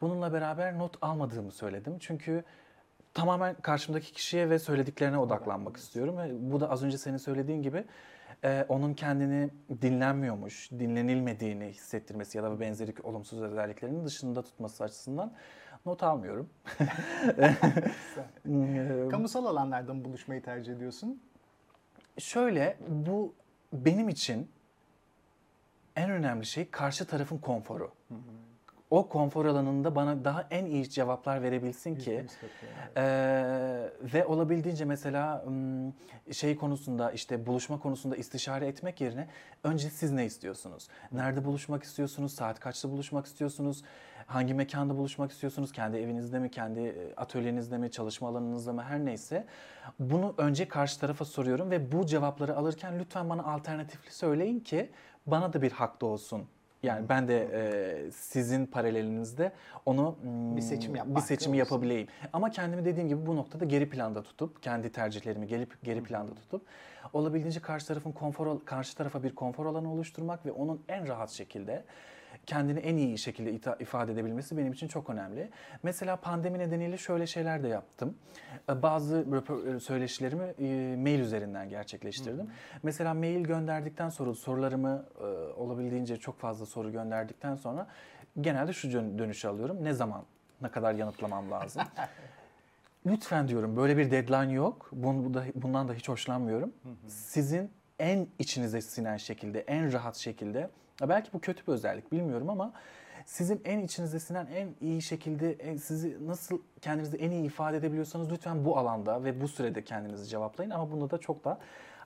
Bununla 0.00 0.32
beraber 0.32 0.78
not 0.78 1.03
almadığımı 1.04 1.52
söyledim. 1.52 1.96
Çünkü 2.00 2.44
tamamen 3.14 3.54
karşımdaki 3.54 4.12
kişiye 4.12 4.50
ve 4.50 4.58
söylediklerine 4.58 5.18
odaklanmak 5.18 5.76
istiyorum. 5.76 6.18
Ve 6.18 6.52
bu 6.52 6.60
da 6.60 6.70
az 6.70 6.82
önce 6.82 6.98
senin 6.98 7.16
söylediğin 7.16 7.62
gibi 7.62 7.84
e, 8.44 8.66
onun 8.68 8.94
kendini 8.94 9.50
dinlenmiyormuş, 9.82 10.70
dinlenilmediğini 10.70 11.66
hissettirmesi 11.66 12.38
ya 12.38 12.44
da 12.44 12.60
benzeri 12.60 12.94
olumsuz 13.02 13.42
özelliklerinin 13.42 14.04
dışında 14.04 14.42
tutması 14.42 14.84
açısından 14.84 15.32
not 15.86 16.02
almıyorum. 16.02 16.48
Kamusal 19.10 19.44
alanlarda 19.44 19.94
mı 19.94 20.04
buluşmayı 20.04 20.42
tercih 20.42 20.72
ediyorsun? 20.72 21.22
Şöyle 22.18 22.76
bu 22.88 23.34
benim 23.72 24.08
için 24.08 24.50
en 25.96 26.10
önemli 26.10 26.46
şey 26.46 26.70
karşı 26.70 27.04
tarafın 27.04 27.38
konforu. 27.38 27.90
O 28.90 29.08
konfor 29.08 29.46
alanında 29.46 29.94
bana 29.96 30.24
daha 30.24 30.46
en 30.50 30.64
iyi 30.64 30.90
cevaplar 30.90 31.42
verebilsin 31.42 31.96
ki. 31.96 32.26
Ee, 32.96 33.90
ve 34.02 34.26
olabildiğince 34.26 34.84
mesela 34.84 35.44
şey 36.32 36.56
konusunda 36.56 37.12
işte 37.12 37.46
buluşma 37.46 37.78
konusunda 37.80 38.16
istişare 38.16 38.66
etmek 38.66 39.00
yerine 39.00 39.28
önce 39.64 39.90
siz 39.90 40.12
ne 40.12 40.24
istiyorsunuz? 40.24 40.88
Nerede 41.12 41.44
buluşmak 41.44 41.82
istiyorsunuz? 41.82 42.34
Saat 42.34 42.60
kaçta 42.60 42.90
buluşmak 42.90 43.26
istiyorsunuz? 43.26 43.82
Hangi 44.26 44.54
mekanda 44.54 44.96
buluşmak 44.96 45.32
istiyorsunuz? 45.32 45.72
Kendi 45.72 45.96
evinizde 45.96 46.38
mi, 46.38 46.50
kendi 46.50 47.12
atölyenizde 47.16 47.78
mi, 47.78 47.90
çalışma 47.90 48.28
alanınızda 48.28 48.72
mı 48.72 48.82
her 48.82 49.04
neyse. 49.04 49.46
Bunu 49.98 50.34
önce 50.38 50.68
karşı 50.68 51.00
tarafa 51.00 51.24
soruyorum 51.24 51.70
ve 51.70 51.92
bu 51.92 52.06
cevapları 52.06 52.56
alırken 52.56 52.98
lütfen 52.98 53.30
bana 53.30 53.42
alternatifli 53.42 54.12
söyleyin 54.12 54.60
ki 54.60 54.90
bana 55.26 55.52
da 55.52 55.62
bir 55.62 55.72
hak 55.72 56.00
doğsun. 56.00 56.46
Yani 56.84 57.08
ben 57.08 57.28
de 57.28 57.48
e, 57.52 58.10
sizin 58.10 58.66
paralelinizde 58.66 59.52
onu 59.86 60.16
mm, 60.24 60.56
Bir 60.56 60.60
seçim 60.60 60.96
yapma 60.96 61.16
bir 61.16 61.20
seçimi 61.20 61.56
yapabileyim. 61.56 62.08
Ama 62.32 62.50
kendimi 62.50 62.84
dediğim 62.84 63.08
gibi 63.08 63.26
bu 63.26 63.36
noktada 63.36 63.64
geri 63.64 63.88
planda 63.88 64.22
tutup 64.22 64.62
kendi 64.62 64.92
tercihlerimi 64.92 65.46
geri 65.46 65.66
geri 65.82 66.02
planda 66.02 66.34
tutup 66.34 66.62
olabildiğince 67.12 67.60
karşı 67.60 67.86
tarafın 67.86 68.12
konfor 68.12 68.64
karşı 68.64 68.96
tarafa 68.96 69.22
bir 69.22 69.34
konfor 69.34 69.66
alanı 69.66 69.92
oluşturmak 69.92 70.46
ve 70.46 70.52
onun 70.52 70.82
en 70.88 71.08
rahat 71.08 71.30
şekilde 71.30 71.84
kendini 72.46 72.78
en 72.78 72.96
iyi 72.96 73.18
şekilde 73.18 73.52
ifade 73.80 74.12
edebilmesi 74.12 74.56
benim 74.56 74.72
için 74.72 74.88
çok 74.88 75.10
önemli. 75.10 75.50
Mesela 75.82 76.16
pandemi 76.16 76.58
nedeniyle 76.58 76.98
şöyle 76.98 77.26
şeyler 77.26 77.62
de 77.62 77.68
yaptım. 77.68 78.14
E, 78.70 78.82
Bazı 78.82 79.16
röpo- 79.16 79.80
söyleşilerimi 79.80 80.44
e, 80.44 80.96
mail 80.96 81.20
üzerinden 81.20 81.68
gerçekleştirdim. 81.68 82.46
Mesela 82.82 83.14
mail 83.14 83.44
gönderdikten 83.44 84.08
sonra 84.08 84.34
sorularımı 84.34 85.04
e, 85.20 85.24
olabildiğince 85.52 86.16
çok 86.16 86.38
fazla 86.38 86.66
soru 86.66 86.92
gönderdikten 86.92 87.54
sonra 87.56 87.86
genelde 88.40 88.72
şu 88.72 88.92
dön- 88.92 89.18
dönüşü 89.18 89.48
alıyorum. 89.48 89.84
Ne 89.84 89.92
zaman, 89.92 90.24
ne 90.62 90.68
kadar 90.68 90.94
yanıtlamam 90.94 91.50
lazım? 91.50 91.82
Lütfen 93.06 93.48
diyorum 93.48 93.76
böyle 93.76 93.96
bir 93.96 94.10
deadline 94.10 94.52
yok. 94.52 94.90
Bun- 95.02 95.24
bu 95.24 95.34
da- 95.34 95.44
Bundan 95.54 95.88
da 95.88 95.94
hiç 95.94 96.08
hoşlanmıyorum. 96.08 96.72
Sizin 97.08 97.70
en 97.98 98.26
içinize 98.38 98.80
sinen 98.80 99.16
şekilde, 99.16 99.60
en 99.60 99.92
rahat 99.92 100.16
şekilde, 100.16 100.70
belki 101.00 101.32
bu 101.32 101.40
kötü 101.40 101.66
bir 101.66 101.72
özellik 101.72 102.12
bilmiyorum 102.12 102.50
ama 102.50 102.72
sizin 103.26 103.60
en 103.64 103.78
içinize 103.80 104.20
sinen 104.20 104.46
en 104.46 104.68
iyi 104.80 105.02
şekilde 105.02 105.52
en- 105.52 105.76
sizi 105.76 106.26
nasıl 106.26 106.58
kendinizi 106.80 107.16
en 107.16 107.30
iyi 107.30 107.44
ifade 107.44 107.76
edebiliyorsanız 107.76 108.30
lütfen 108.32 108.64
bu 108.64 108.78
alanda 108.78 109.24
ve 109.24 109.40
bu 109.40 109.48
sürede 109.48 109.84
kendinizi 109.84 110.28
cevaplayın 110.28 110.70
ama 110.70 110.92
bunda 110.92 111.10
da 111.10 111.18
çok 111.18 111.44
da 111.44 111.58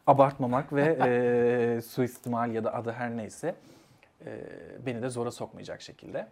abartmamak 0.06 0.72
ve 0.72 0.98
e, 1.76 1.80
suistimal 1.82 2.54
ya 2.54 2.64
da 2.64 2.74
adı 2.74 2.92
her 2.92 3.16
neyse 3.16 3.54
e, 4.26 4.44
beni 4.86 5.02
de 5.02 5.08
zora 5.08 5.30
sokmayacak 5.30 5.82
şekilde. 5.82 6.28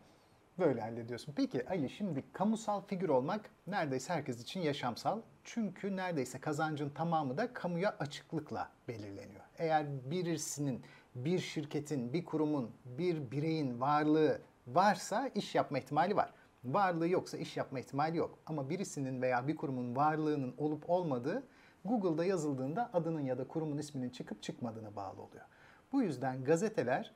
Böyle 0.58 0.80
hallediyorsun. 0.80 1.34
Peki 1.36 1.68
Ali 1.68 1.90
şimdi 1.90 2.24
kamusal 2.32 2.80
figür 2.80 3.08
olmak 3.08 3.40
neredeyse 3.66 4.12
herkes 4.12 4.42
için 4.42 4.60
yaşamsal. 4.60 5.20
Çünkü 5.44 5.96
neredeyse 5.96 6.38
kazancın 6.40 6.88
tamamı 6.90 7.36
da 7.36 7.52
kamuya 7.52 7.96
açıklıkla 8.00 8.68
belirleniyor. 8.88 9.40
Eğer 9.58 9.86
birisinin, 10.10 10.82
bir 11.24 11.38
şirketin, 11.38 12.12
bir 12.12 12.24
kurumun, 12.24 12.70
bir 12.84 13.30
bireyin 13.30 13.80
varlığı 13.80 14.40
varsa 14.66 15.28
iş 15.28 15.54
yapma 15.54 15.78
ihtimali 15.78 16.16
var. 16.16 16.32
Varlığı 16.64 17.08
yoksa 17.08 17.36
iş 17.36 17.56
yapma 17.56 17.80
ihtimali 17.80 18.16
yok. 18.16 18.38
Ama 18.46 18.70
birisinin 18.70 19.22
veya 19.22 19.48
bir 19.48 19.56
kurumun 19.56 19.96
varlığının 19.96 20.54
olup 20.58 20.90
olmadığı 20.90 21.42
Google'da 21.84 22.24
yazıldığında 22.24 22.90
adının 22.92 23.20
ya 23.20 23.38
da 23.38 23.48
kurumun 23.48 23.78
isminin 23.78 24.10
çıkıp 24.10 24.42
çıkmadığına 24.42 24.96
bağlı 24.96 25.22
oluyor. 25.22 25.44
Bu 25.92 26.02
yüzden 26.02 26.44
gazeteler 26.44 27.12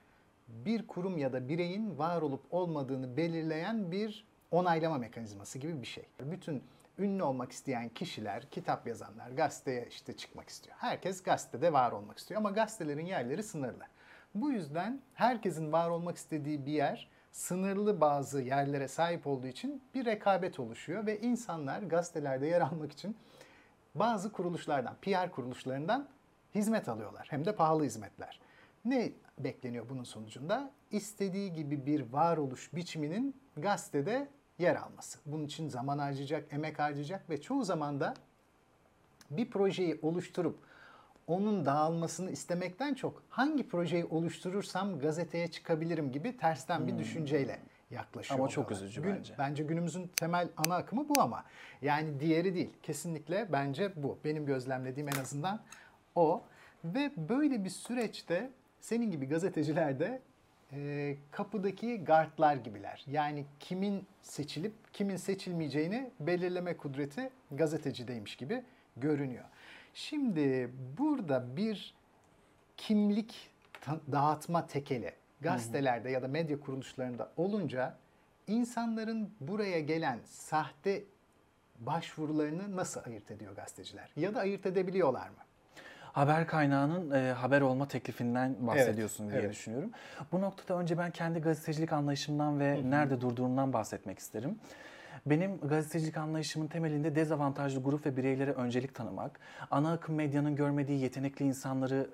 bir 0.49 0.87
kurum 0.87 1.19
ya 1.19 1.33
da 1.33 1.49
bireyin 1.49 1.99
var 1.99 2.23
olup 2.23 2.43
olmadığını 2.51 3.17
belirleyen 3.17 3.93
bir 3.93 4.27
onaylama 4.51 4.99
mekanizması 4.99 5.59
gibi 5.59 5.83
bir 5.83 5.87
şey. 5.87 6.05
Bütün 6.21 6.63
ünlü 7.01 7.23
olmak 7.23 7.53
isteyen 7.53 7.89
kişiler, 7.89 8.51
kitap 8.51 8.87
yazanlar, 8.87 9.31
gazeteye 9.31 9.87
işte 9.87 10.17
çıkmak 10.17 10.49
istiyor. 10.49 10.77
Herkes 10.79 11.23
gazetede 11.23 11.73
var 11.73 11.93
olmak 11.93 12.19
istiyor 12.19 12.41
ama 12.41 12.51
gazetelerin 12.51 13.07
yerleri 13.07 13.43
sınırlı. 13.43 13.85
Bu 14.35 14.51
yüzden 14.51 15.01
herkesin 15.15 15.73
var 15.73 15.91
olmak 15.91 16.17
istediği 16.17 16.67
bir 16.67 16.73
yer 16.73 17.11
sınırlı 17.33 18.01
bazı 18.01 18.43
yerlere 18.43 18.89
sahip 18.89 19.27
olduğu 19.27 19.47
için 19.47 19.83
bir 19.95 20.05
rekabet 20.05 20.61
oluşuyor 20.61 21.07
ve 21.07 21.21
insanlar 21.21 21.83
gazetelerde 21.83 22.47
yer 22.47 22.61
almak 22.61 22.93
için 22.93 23.17
bazı 23.95 24.33
kuruluşlardan, 24.33 24.97
PR 25.03 25.31
kuruluşlarından 25.31 26.09
hizmet 26.55 26.89
alıyorlar. 26.89 27.27
Hem 27.31 27.45
de 27.45 27.55
pahalı 27.55 27.85
hizmetler. 27.85 28.41
Ne 28.85 29.13
bekleniyor 29.39 29.89
bunun 29.89 30.05
sonucunda? 30.05 30.71
İstediği 30.91 31.53
gibi 31.53 31.87
bir 31.87 32.13
varoluş 32.13 32.75
biçiminin 32.75 33.37
gazetede 33.57 34.29
yer 34.61 34.77
alması. 34.77 35.19
Bunun 35.27 35.45
için 35.45 35.69
zaman 35.69 35.99
harcayacak, 35.99 36.53
emek 36.53 36.79
harcayacak 36.79 37.31
ve 37.31 37.41
çoğu 37.41 37.65
zaman 37.65 38.01
da 38.01 38.15
bir 39.31 39.51
projeyi 39.51 39.99
oluşturup 40.03 40.59
onun 41.27 41.67
dağılmasını 41.67 42.31
istemekten 42.31 42.95
çok 42.95 43.23
hangi 43.31 43.69
projeyi 43.69 44.05
oluşturursam 44.05 44.99
gazeteye 44.99 45.49
çıkabilirim 45.49 46.13
gibi 46.13 46.37
tersten 46.37 46.87
bir 46.87 46.99
düşünceyle 46.99 47.59
yaklaşıyor. 47.91 48.39
Hmm. 48.39 48.43
Ama 48.45 48.49
çok 48.51 48.65
oluyorlar. 48.67 48.87
üzücü 48.87 49.03
Gün- 49.03 49.15
bence. 49.15 49.35
Bence 49.39 49.63
günümüzün 49.63 50.11
temel 50.17 50.49
ana 50.57 50.77
akımı 50.77 51.09
bu 51.09 51.21
ama. 51.21 51.45
Yani 51.83 52.21
diğeri 52.21 52.55
değil. 52.55 52.71
Kesinlikle 52.83 53.49
bence 53.53 53.93
bu. 53.97 54.19
Benim 54.25 54.47
gözlemlediğim 54.47 55.09
en 55.09 55.21
azından 55.21 55.61
o. 56.15 56.43
Ve 56.85 57.13
böyle 57.17 57.65
bir 57.65 57.71
süreçte 57.71 58.51
senin 58.81 59.11
gibi 59.11 59.29
gazeteciler 59.29 60.01
de 60.01 60.23
e, 60.73 61.17
kapıdaki 61.31 62.05
guardlar 62.05 62.57
gibiler. 62.57 63.05
Yani 63.07 63.45
kimin 63.61 64.07
seçilip 64.23 64.73
kimin 64.93 65.17
seçilmeyeceğini 65.17 66.11
belirleme 66.21 66.77
kudreti 66.77 67.31
gazetecideymiş 67.51 68.37
gibi 68.37 68.65
görünüyor. 68.97 69.45
Şimdi 69.95 70.71
burada 70.99 71.57
bir 71.57 71.95
kimlik 72.77 73.51
dağıtma 74.13 74.67
tekeli 74.67 75.13
gazetelerde 75.41 76.11
ya 76.11 76.23
da 76.23 76.29
medya 76.29 76.61
kuruluşlarında 76.61 77.33
olunca 77.37 77.97
insanların 78.47 79.35
buraya 79.41 79.81
gelen 79.81 80.19
sahte 80.25 81.05
başvurularını 81.79 82.77
nasıl 82.77 83.01
ayırt 83.07 83.31
ediyor 83.31 83.57
gazeteciler? 83.57 84.11
Ya 84.17 84.35
da 84.35 84.41
ayırt 84.41 84.67
edebiliyorlar 84.67 85.29
mı? 85.29 85.37
Haber 86.13 86.47
kaynağının 86.47 87.11
e, 87.11 87.33
haber 87.33 87.61
olma 87.61 87.89
teklifinden 87.89 88.67
bahsediyorsun 88.67 89.31
diye 89.31 89.41
evet. 89.41 89.51
düşünüyorum. 89.51 89.91
Bu 90.33 90.41
noktada 90.41 90.79
önce 90.79 90.99
ben 90.99 91.11
kendi 91.11 91.41
gazetecilik 91.41 91.93
anlayışımdan 91.93 92.61
ve 92.61 92.81
nerede 92.91 93.21
durduğumdan 93.21 93.73
bahsetmek 93.73 94.19
isterim. 94.19 94.59
Benim 95.27 95.61
gazetecilik 95.61 96.17
anlayışımın 96.17 96.67
temelinde 96.67 97.15
dezavantajlı 97.15 97.83
grup 97.83 98.07
ve 98.07 98.17
bireylere 98.17 98.53
öncelik 98.53 98.95
tanımak, 98.95 99.41
ana 99.71 99.93
akım 99.93 100.15
medyanın 100.15 100.57
görmediği 100.57 101.01
yetenekli 101.01 101.45
insanları 101.45 102.11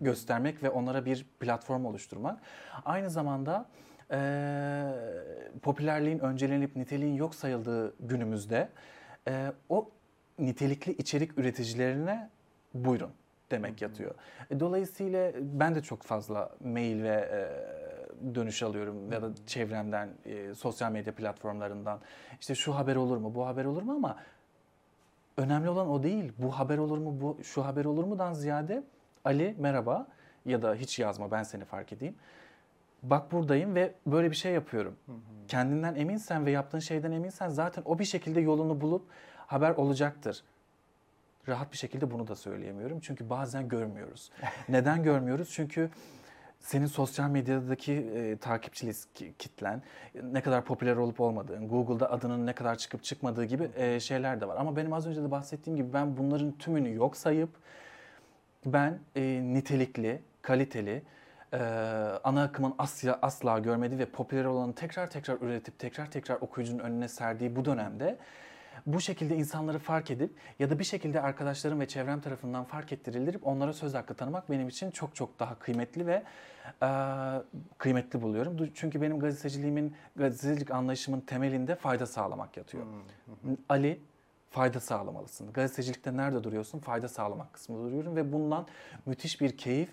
göstermek 0.00 0.62
ve 0.62 0.70
onlara 0.70 1.04
bir 1.04 1.26
platform 1.40 1.84
oluşturmak. 1.84 2.40
Aynı 2.84 3.10
zamanda 3.10 3.66
e, 4.10 4.18
popülerliğin 5.62 6.18
öncelenip 6.18 6.76
niteliğin 6.76 7.14
yok 7.14 7.34
sayıldığı 7.34 7.94
günümüzde 8.06 8.68
e, 9.28 9.52
o 9.68 9.90
nitelikli 10.38 10.92
içerik 10.92 11.38
üreticilerine 11.38 12.30
buyurun 12.74 13.10
demek 13.50 13.82
yatıyor. 13.82 14.14
E, 14.50 14.60
Dolayısıyla 14.60 15.32
ben 15.40 15.74
de 15.74 15.82
çok 15.82 16.02
fazla 16.02 16.50
mail 16.64 17.02
ve 17.02 17.28
e, 17.32 18.34
dönüş 18.34 18.62
alıyorum 18.62 19.12
ya 19.12 19.22
da 19.22 19.30
çevremden, 19.46 20.08
e, 20.26 20.54
sosyal 20.54 20.92
medya 20.92 21.14
platformlarından. 21.14 22.00
İşte 22.40 22.54
şu 22.54 22.74
haber 22.74 22.96
olur 22.96 23.16
mu, 23.16 23.34
bu 23.34 23.46
haber 23.46 23.64
olur 23.64 23.82
mu 23.82 23.92
ama 23.92 24.16
önemli 25.36 25.68
olan 25.68 25.90
o 25.90 26.02
değil. 26.02 26.32
Bu 26.38 26.50
haber 26.50 26.78
olur 26.78 26.98
mu, 26.98 27.20
bu 27.20 27.38
şu 27.42 27.64
haber 27.64 27.84
olur 27.84 28.04
mudan 28.04 28.32
ziyade 28.32 28.82
Ali 29.24 29.54
merhaba 29.58 30.06
ya 30.46 30.62
da 30.62 30.74
hiç 30.74 30.98
yazma 30.98 31.30
ben 31.30 31.42
seni 31.42 31.64
fark 31.64 31.92
edeyim. 31.92 32.14
Bak 33.02 33.32
buradayım 33.32 33.74
ve 33.74 33.94
böyle 34.06 34.30
bir 34.30 34.36
şey 34.36 34.52
yapıyorum. 34.52 34.96
Kendinden 35.48 35.94
eminsen 35.94 36.46
ve 36.46 36.50
yaptığın 36.50 36.78
şeyden 36.78 37.12
eminsen 37.12 37.48
zaten 37.48 37.82
o 37.86 37.98
bir 37.98 38.04
şekilde 38.04 38.40
yolunu 38.40 38.80
bulup 38.80 39.06
haber 39.46 39.70
olacaktır. 39.70 40.42
Rahat 41.48 41.72
bir 41.72 41.76
şekilde 41.76 42.10
bunu 42.10 42.28
da 42.28 42.36
söyleyemiyorum. 42.36 43.00
Çünkü 43.00 43.30
bazen 43.30 43.68
görmüyoruz. 43.68 44.30
Neden 44.68 45.02
görmüyoruz? 45.02 45.50
Çünkü 45.52 45.90
senin 46.60 46.86
sosyal 46.86 47.30
medyadaki 47.30 47.92
e, 47.92 48.36
takipçi 48.36 48.92
kitlen, 49.38 49.82
ne 50.22 50.40
kadar 50.40 50.64
popüler 50.64 50.96
olup 50.96 51.20
olmadığın, 51.20 51.68
Google'da 51.68 52.10
adının 52.10 52.46
ne 52.46 52.52
kadar 52.52 52.78
çıkıp 52.78 53.04
çıkmadığı 53.04 53.44
gibi 53.44 53.70
e, 53.76 54.00
şeyler 54.00 54.40
de 54.40 54.48
var. 54.48 54.56
Ama 54.56 54.76
benim 54.76 54.92
az 54.92 55.06
önce 55.06 55.22
de 55.22 55.30
bahsettiğim 55.30 55.76
gibi 55.76 55.92
ben 55.92 56.16
bunların 56.16 56.52
tümünü 56.52 56.94
yok 56.94 57.16
sayıp 57.16 57.50
ben 58.66 58.98
e, 59.16 59.22
nitelikli, 59.44 60.22
kaliteli, 60.42 61.02
e, 61.52 61.58
ana 62.24 62.42
akımın 62.42 62.74
asla, 62.78 63.18
asla 63.22 63.58
görmediği 63.58 63.98
ve 63.98 64.06
popüler 64.06 64.44
olanı 64.44 64.74
tekrar 64.74 65.10
tekrar 65.10 65.40
üretip 65.40 65.78
tekrar 65.78 66.10
tekrar 66.10 66.36
okuyucunun 66.40 66.78
önüne 66.78 67.08
serdiği 67.08 67.56
bu 67.56 67.64
dönemde 67.64 68.18
bu 68.86 69.00
şekilde 69.00 69.36
insanları 69.36 69.78
fark 69.78 70.10
edip 70.10 70.30
ya 70.58 70.70
da 70.70 70.78
bir 70.78 70.84
şekilde 70.84 71.20
arkadaşlarım 71.20 71.80
ve 71.80 71.88
çevrem 71.88 72.20
tarafından 72.20 72.64
fark 72.64 72.92
ettirilip 72.92 73.46
onlara 73.46 73.72
söz 73.72 73.94
hakkı 73.94 74.14
tanımak 74.14 74.50
benim 74.50 74.68
için 74.68 74.90
çok 74.90 75.14
çok 75.16 75.38
daha 75.38 75.58
kıymetli 75.58 76.06
ve 76.06 76.22
e, 76.82 76.88
kıymetli 77.78 78.22
buluyorum. 78.22 78.70
Çünkü 78.74 79.02
benim 79.02 79.18
gazeteciliğimin, 79.18 79.96
gazetecilik 80.16 80.70
anlayışımın 80.70 81.20
temelinde 81.20 81.74
fayda 81.74 82.06
sağlamak 82.06 82.56
yatıyor. 82.56 82.84
Ali 83.68 84.00
fayda 84.50 84.80
sağlamalısın. 84.80 85.52
Gazetecilikte 85.52 86.16
nerede 86.16 86.44
duruyorsun? 86.44 86.78
Fayda 86.78 87.08
sağlamak 87.08 87.52
kısmında 87.52 87.84
duruyorum 87.86 88.16
ve 88.16 88.32
bundan 88.32 88.66
müthiş 89.06 89.40
bir 89.40 89.56
keyif, 89.56 89.88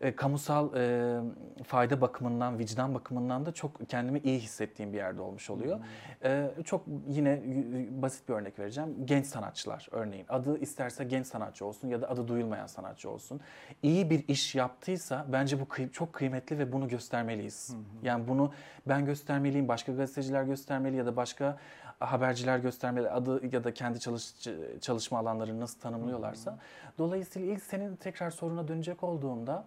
e, 0.00 0.16
kamusal 0.16 0.76
e, 0.76 1.16
fayda 1.64 2.00
bakımından, 2.00 2.58
vicdan 2.58 2.94
bakımından 2.94 3.46
da 3.46 3.52
çok 3.52 3.88
kendimi 3.88 4.18
iyi 4.18 4.38
hissettiğim 4.38 4.92
bir 4.92 4.96
yerde 4.98 5.20
olmuş 5.20 5.50
oluyor. 5.50 5.80
E, 6.24 6.50
çok 6.64 6.84
yine 7.08 7.42
basit 7.90 8.28
bir 8.28 8.34
örnek 8.34 8.58
vereceğim. 8.58 8.94
Genç 9.04 9.26
sanatçılar 9.26 9.88
örneğin. 9.90 10.26
Adı 10.28 10.58
isterse 10.58 11.04
genç 11.04 11.26
sanatçı 11.26 11.66
olsun 11.66 11.88
ya 11.88 12.02
da 12.02 12.10
adı 12.10 12.28
duyulmayan 12.28 12.66
sanatçı 12.66 13.10
olsun. 13.10 13.40
İyi 13.82 14.10
bir 14.10 14.28
iş 14.28 14.54
yaptıysa 14.54 15.26
bence 15.32 15.60
bu 15.60 15.64
kıy- 15.64 15.92
çok 15.92 16.12
kıymetli 16.12 16.58
ve 16.58 16.72
bunu 16.72 16.88
göstermeliyiz. 16.88 17.76
Yani 18.02 18.28
bunu 18.28 18.52
ben 18.88 19.04
göstermeliyim, 19.04 19.68
başka 19.68 19.92
gazeteciler 19.92 20.42
göstermeli 20.42 20.96
ya 20.96 21.06
da 21.06 21.16
başka 21.16 21.58
haberciler 22.00 22.58
göstermeli 22.58 23.10
adı 23.10 23.54
ya 23.54 23.64
da 23.64 23.74
kendi 23.74 24.00
çalış, 24.00 24.34
çalışma 24.80 25.18
alanlarını 25.18 25.60
nasıl 25.60 25.80
tanımlıyorlarsa. 25.80 26.58
Dolayısıyla 26.98 27.52
ilk 27.52 27.62
senin 27.62 27.96
tekrar 27.96 28.30
soruna 28.30 28.68
dönecek 28.68 29.02
olduğumda 29.02 29.64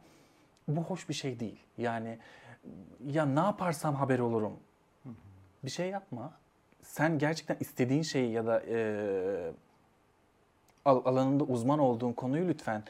bu 0.68 0.82
hoş 0.82 1.10
bir 1.10 1.14
şey 1.14 1.40
değil. 1.40 1.60
Yani 1.78 2.20
ya 3.06 3.26
ne 3.26 3.40
yaparsam 3.40 3.96
haber 3.96 4.20
olurum. 4.20 4.54
Bir 5.64 5.70
şey 5.70 5.90
yapma. 5.90 6.34
Sen 6.84 7.18
gerçekten 7.20 7.58
istediğin 7.60 8.02
şeyi 8.02 8.32
ya 8.32 8.46
da 8.46 8.62
e, 8.68 9.52
al- 10.86 11.02
alanında 11.06 11.44
uzman 11.44 11.80
olduğun 11.80 12.14
konuyu 12.14 12.48
lütfen 12.48 12.84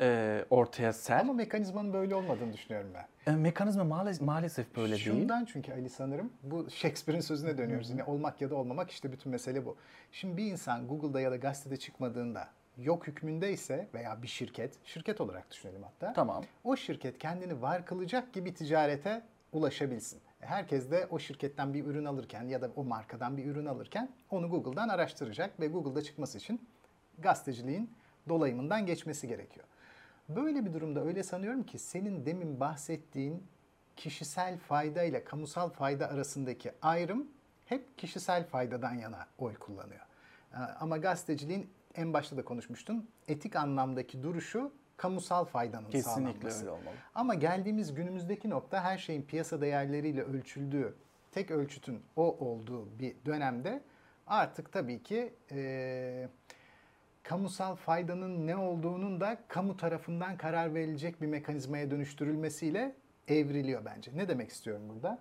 e, 0.00 0.44
ortaya 0.50 0.92
ser. 0.92 1.20
Ama 1.20 1.32
mekanizmanın 1.32 1.92
böyle 1.92 2.14
olmadığını 2.14 2.52
düşünüyorum 2.52 2.90
ben. 2.94 3.32
E, 3.32 3.36
mekanizma 3.36 3.84
maalesef, 3.84 4.26
maalesef 4.26 4.76
böyle 4.76 4.92
değil. 4.92 5.04
Şundan 5.04 5.44
çünkü 5.44 5.72
Ali 5.72 5.88
sanırım 5.90 6.32
bu 6.42 6.70
Shakespeare'in 6.70 7.22
sözüne 7.22 7.58
dönüyoruz. 7.58 7.90
Yine 7.90 8.04
olmak 8.04 8.40
ya 8.40 8.50
da 8.50 8.54
olmamak 8.54 8.90
işte 8.90 9.12
bütün 9.12 9.32
mesele 9.32 9.66
bu. 9.66 9.76
Şimdi 10.12 10.36
bir 10.36 10.52
insan 10.52 10.88
Google'da 10.88 11.20
ya 11.20 11.30
da 11.30 11.36
gazetede 11.36 11.76
çıkmadığında 11.76 12.48
yok 12.78 13.06
hükmündeyse 13.06 13.88
veya 13.94 14.22
bir 14.22 14.28
şirket, 14.28 14.74
şirket 14.84 15.20
olarak 15.20 15.50
düşünelim 15.50 15.82
hatta. 15.82 16.12
Tamam. 16.12 16.44
O 16.64 16.76
şirket 16.76 17.18
kendini 17.18 17.62
var 17.62 17.86
kılacak 17.86 18.32
gibi 18.32 18.54
ticarete 18.54 19.22
ulaşabilsin. 19.52 20.20
Herkes 20.40 20.90
de 20.90 21.06
o 21.10 21.18
şirketten 21.18 21.74
bir 21.74 21.84
ürün 21.84 22.04
alırken 22.04 22.42
ya 22.42 22.62
da 22.62 22.70
o 22.76 22.84
markadan 22.84 23.36
bir 23.36 23.46
ürün 23.46 23.66
alırken 23.66 24.08
onu 24.30 24.50
Google'dan 24.50 24.88
araştıracak 24.88 25.60
ve 25.60 25.66
Google'da 25.66 26.02
çıkması 26.02 26.38
için 26.38 26.68
gazeteciliğin 27.18 27.90
dolayımından 28.28 28.86
geçmesi 28.86 29.28
gerekiyor. 29.28 29.66
Böyle 30.28 30.64
bir 30.66 30.72
durumda 30.72 31.04
öyle 31.04 31.22
sanıyorum 31.22 31.62
ki 31.62 31.78
senin 31.78 32.26
demin 32.26 32.60
bahsettiğin 32.60 33.42
kişisel 33.96 34.58
fayda 34.58 35.02
ile 35.02 35.24
kamusal 35.24 35.70
fayda 35.70 36.08
arasındaki 36.08 36.72
ayrım 36.82 37.26
hep 37.66 37.98
kişisel 37.98 38.44
faydadan 38.46 38.94
yana 38.94 39.26
oy 39.38 39.54
kullanıyor. 39.54 40.00
Ee, 40.54 40.56
Ama 40.56 40.96
gazeteciliğin 40.96 41.70
en 41.94 42.12
başta 42.12 42.36
da 42.36 42.44
konuşmuştun. 42.44 43.08
Etik 43.28 43.56
anlamdaki 43.56 44.22
duruşu 44.22 44.72
kamusal 44.96 45.44
faydanın 45.44 45.90
Kesinlikle 45.90 46.50
sağlanması. 46.50 46.60
öyle 46.60 46.70
olmalı. 46.70 46.94
Ama 47.14 47.34
geldiğimiz 47.34 47.94
günümüzdeki 47.94 48.50
nokta 48.50 48.82
her 48.84 48.98
şeyin 48.98 49.22
piyasa 49.22 49.60
değerleriyle 49.60 50.22
ölçüldüğü, 50.22 50.94
tek 51.32 51.50
ölçütün 51.50 52.00
o 52.16 52.22
olduğu 52.22 52.98
bir 52.98 53.14
dönemde 53.26 53.82
artık 54.26 54.72
tabii 54.72 55.02
ki 55.02 55.32
eee, 55.50 56.28
kamusal 57.28 57.76
faydanın 57.76 58.46
ne 58.46 58.56
olduğunun 58.56 59.20
da 59.20 59.38
kamu 59.48 59.76
tarafından 59.76 60.36
karar 60.36 60.74
verilecek 60.74 61.22
bir 61.22 61.26
mekanizmaya 61.26 61.90
dönüştürülmesiyle 61.90 62.94
evriliyor 63.28 63.84
bence. 63.84 64.10
Ne 64.14 64.28
demek 64.28 64.50
istiyorum 64.50 64.82
burada? 64.88 65.18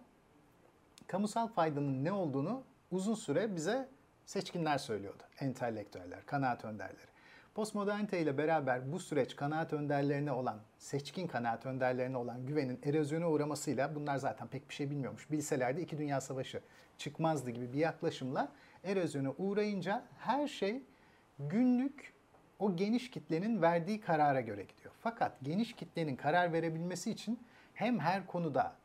Kamusal 1.08 1.48
faydanın 1.48 2.06
ne 2.06 2.12
olduğunu 2.12 2.64
uzun 2.92 3.16
süre 3.16 3.56
bize 3.56 3.90
seçkinler 4.26 4.78
söylüyordu. 4.78 5.24
Entelektüeller, 5.40 6.26
kanaat 6.26 6.66
önderleri. 6.66 7.08
Postmodernite 7.56 8.22
ile 8.22 8.38
beraber 8.38 8.92
bu 8.92 9.00
süreç 9.00 9.36
kanaat 9.36 9.74
önderlerine 9.74 10.32
olan, 10.32 10.60
seçkin 10.78 11.28
kanaat 11.28 11.66
önderlerine 11.66 12.18
olan 12.18 12.46
güvenin 12.46 12.80
erozyona 12.84 13.30
uğramasıyla 13.30 13.96
bunlar 13.96 14.18
zaten 14.18 14.48
pek 14.48 14.70
bir 14.70 14.74
şey 14.74 14.90
bilmiyormuş. 14.90 15.32
Bilselerdi 15.32 15.82
iki 15.82 15.98
dünya 15.98 16.22
savaşı 16.22 16.62
çıkmazdı 16.98 17.50
gibi 17.50 17.74
bir 17.74 17.80
yaklaşımla 17.80 18.52
erozyona 18.84 19.32
uğrayınca 19.38 20.04
her 20.18 20.48
şey 20.48 20.84
günlük 21.40 22.14
o 22.60 22.76
geniş 22.76 23.12
kitlenin 23.12 23.62
verdiği 23.62 24.02
karara 24.02 24.42
göre 24.42 24.64
gidiyor. 24.64 24.94
Fakat 25.00 25.32
geniş 25.44 25.74
kitlenin 25.74 26.16
karar 26.16 26.54
verebilmesi 26.54 27.12
için 27.12 27.40
hem 27.74 28.00
her 28.00 28.28
konuda 28.28 28.76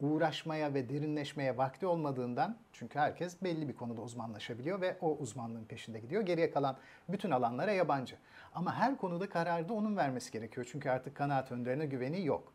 uğraşmaya 0.00 0.74
ve 0.74 0.88
derinleşmeye 0.88 1.56
vakti 1.56 1.86
olmadığından 1.86 2.56
çünkü 2.72 2.98
herkes 2.98 3.42
belli 3.42 3.68
bir 3.68 3.76
konuda 3.76 4.00
uzmanlaşabiliyor 4.00 4.80
ve 4.80 4.96
o 5.00 5.16
uzmanlığın 5.16 5.64
peşinde 5.64 6.00
gidiyor. 6.00 6.22
Geriye 6.22 6.50
kalan 6.50 6.76
bütün 7.08 7.30
alanlara 7.30 7.72
yabancı. 7.72 8.16
Ama 8.54 8.74
her 8.74 8.96
konuda 8.96 9.28
kararı 9.28 9.68
da 9.68 9.74
onun 9.74 9.96
vermesi 9.96 10.32
gerekiyor. 10.32 10.66
Çünkü 10.72 10.90
artık 10.90 11.16
kanaat 11.16 11.52
önderine 11.52 11.86
güveni 11.86 12.26
yok. 12.26 12.52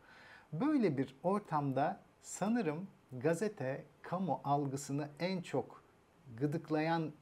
Böyle 0.52 0.98
bir 0.98 1.16
ortamda 1.22 2.00
sanırım 2.22 2.88
gazete 3.12 3.84
kamu 4.02 4.40
algısını 4.44 5.08
en 5.20 5.42
çok 5.42 5.82
gıdıklayan 6.36 7.12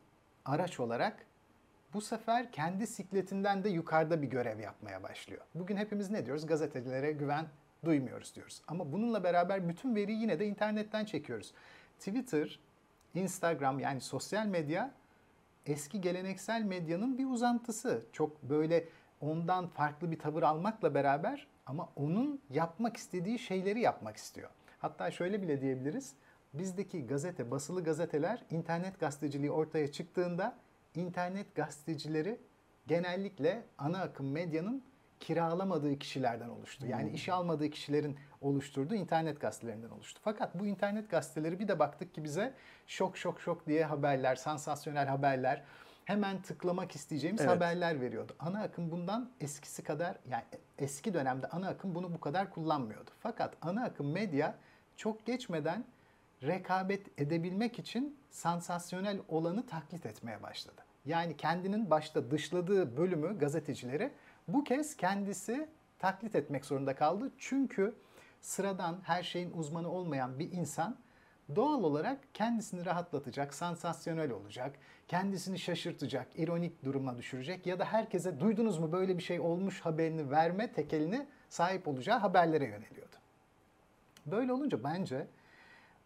araç 0.44 0.80
olarak 0.80 1.25
bu 1.96 2.00
sefer 2.00 2.52
kendi 2.52 2.86
sikletinden 2.86 3.64
de 3.64 3.68
yukarıda 3.68 4.22
bir 4.22 4.26
görev 4.26 4.58
yapmaya 4.58 5.02
başlıyor. 5.02 5.42
Bugün 5.54 5.76
hepimiz 5.76 6.10
ne 6.10 6.26
diyoruz? 6.26 6.46
Gazetecilere 6.46 7.12
güven 7.12 7.46
duymuyoruz 7.84 8.34
diyoruz. 8.34 8.62
Ama 8.68 8.92
bununla 8.92 9.24
beraber 9.24 9.68
bütün 9.68 9.94
veriyi 9.94 10.20
yine 10.20 10.38
de 10.38 10.46
internetten 10.46 11.04
çekiyoruz. 11.04 11.52
Twitter, 11.98 12.60
Instagram 13.14 13.78
yani 13.78 14.00
sosyal 14.00 14.46
medya 14.46 14.90
eski 15.66 16.00
geleneksel 16.00 16.62
medyanın 16.62 17.18
bir 17.18 17.26
uzantısı. 17.26 18.02
Çok 18.12 18.42
böyle 18.42 18.88
ondan 19.20 19.66
farklı 19.66 20.10
bir 20.10 20.18
tavır 20.18 20.42
almakla 20.42 20.94
beraber 20.94 21.46
ama 21.66 21.88
onun 21.96 22.40
yapmak 22.50 22.96
istediği 22.96 23.38
şeyleri 23.38 23.80
yapmak 23.80 24.16
istiyor. 24.16 24.50
Hatta 24.78 25.10
şöyle 25.10 25.42
bile 25.42 25.60
diyebiliriz. 25.60 26.12
Bizdeki 26.54 27.06
gazete, 27.06 27.50
basılı 27.50 27.84
gazeteler 27.84 28.44
internet 28.50 29.00
gazeteciliği 29.00 29.50
ortaya 29.50 29.92
çıktığında 29.92 30.56
internet 30.96 31.54
gazetecileri 31.54 32.40
genellikle 32.86 33.62
ana 33.78 34.02
akım 34.02 34.30
medyanın 34.30 34.82
kiralamadığı 35.20 35.98
kişilerden 35.98 36.48
oluştu. 36.48 36.86
Yani 36.86 37.10
işe 37.10 37.32
almadığı 37.32 37.70
kişilerin 37.70 38.18
oluşturduğu 38.40 38.94
internet 38.94 39.40
gazetelerinden 39.40 39.90
oluştu. 39.90 40.20
Fakat 40.24 40.58
bu 40.58 40.66
internet 40.66 41.10
gazeteleri 41.10 41.60
bir 41.60 41.68
de 41.68 41.78
baktık 41.78 42.14
ki 42.14 42.24
bize 42.24 42.54
şok 42.86 43.18
şok 43.18 43.40
şok 43.40 43.66
diye 43.66 43.84
haberler, 43.84 44.36
sansasyonel 44.36 45.06
haberler, 45.06 45.62
hemen 46.04 46.42
tıklamak 46.42 46.94
isteyeceğimiz 46.94 47.40
Evet. 47.40 47.50
haberler 47.50 48.00
veriyordu. 48.00 48.36
Ana 48.38 48.62
akım 48.62 48.90
bundan 48.90 49.30
eskisi 49.40 49.84
kadar 49.84 50.18
yani 50.30 50.44
eski 50.78 51.14
dönemde 51.14 51.46
ana 51.46 51.68
akım 51.68 51.94
bunu 51.94 52.14
bu 52.14 52.20
kadar 52.20 52.50
kullanmıyordu. 52.50 53.10
Fakat 53.20 53.54
ana 53.62 53.84
akım 53.84 54.12
medya 54.12 54.54
çok 54.96 55.26
geçmeden 55.26 55.84
rekabet 56.42 57.20
edebilmek 57.20 57.78
için 57.78 58.18
sansasyonel 58.30 59.20
olanı 59.28 59.66
taklit 59.66 60.06
etmeye 60.06 60.42
başladı. 60.42 60.85
Yani 61.06 61.36
kendinin 61.36 61.90
başta 61.90 62.30
dışladığı 62.30 62.96
bölümü 62.96 63.38
gazetecileri 63.38 64.10
bu 64.48 64.64
kez 64.64 64.96
kendisi 64.96 65.68
taklit 65.98 66.34
etmek 66.34 66.64
zorunda 66.64 66.94
kaldı. 66.94 67.32
Çünkü 67.38 67.94
sıradan 68.40 68.98
her 69.02 69.22
şeyin 69.22 69.52
uzmanı 69.52 69.90
olmayan 69.90 70.38
bir 70.38 70.52
insan 70.52 70.96
doğal 71.56 71.82
olarak 71.82 72.18
kendisini 72.34 72.86
rahatlatacak, 72.86 73.54
sansasyonel 73.54 74.30
olacak, 74.30 74.76
kendisini 75.08 75.58
şaşırtacak, 75.58 76.28
ironik 76.38 76.84
duruma 76.84 77.16
düşürecek 77.16 77.66
ya 77.66 77.78
da 77.78 77.84
herkese 77.84 78.40
duydunuz 78.40 78.78
mu 78.78 78.92
böyle 78.92 79.18
bir 79.18 79.22
şey 79.22 79.40
olmuş 79.40 79.80
haberini 79.80 80.30
verme 80.30 80.72
tekelini 80.72 81.26
sahip 81.48 81.88
olacağı 81.88 82.18
haberlere 82.18 82.64
yöneliyordu. 82.64 83.16
Böyle 84.26 84.52
olunca 84.52 84.84
bence 84.84 85.26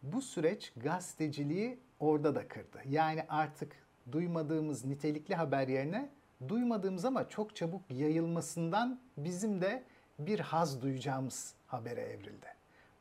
bu 0.02 0.22
süreç 0.22 0.72
gazeteciliği 0.76 1.78
orada 2.00 2.34
da 2.34 2.48
kırdı. 2.48 2.78
Yani 2.88 3.24
artık 3.28 3.72
duymadığımız 4.12 4.84
nitelikli 4.84 5.34
haber 5.34 5.68
yerine 5.68 6.08
duymadığımız 6.48 7.04
ama 7.04 7.28
çok 7.28 7.56
çabuk 7.56 7.82
yayılmasından 7.90 9.00
bizim 9.16 9.60
de 9.60 9.82
bir 10.18 10.40
haz 10.40 10.82
duyacağımız 10.82 11.54
habere 11.66 12.00
evrildi. 12.00 12.46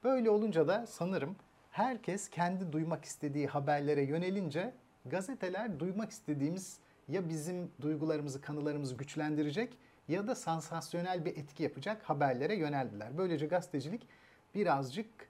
Böyle 0.03 0.29
olunca 0.29 0.67
da 0.67 0.87
sanırım 0.87 1.35
herkes 1.71 2.29
kendi 2.29 2.71
duymak 2.73 3.05
istediği 3.05 3.47
haberlere 3.47 4.01
yönelince 4.01 4.73
gazeteler 5.05 5.79
duymak 5.79 6.11
istediğimiz 6.11 6.79
ya 7.07 7.29
bizim 7.29 7.71
duygularımızı, 7.81 8.41
kanılarımızı 8.41 8.95
güçlendirecek 8.95 9.77
ya 10.07 10.27
da 10.27 10.35
sansasyonel 10.35 11.25
bir 11.25 11.37
etki 11.37 11.63
yapacak 11.63 12.03
haberlere 12.03 12.55
yöneldiler. 12.55 13.17
Böylece 13.17 13.45
gazetecilik 13.45 14.07
birazcık 14.55 15.29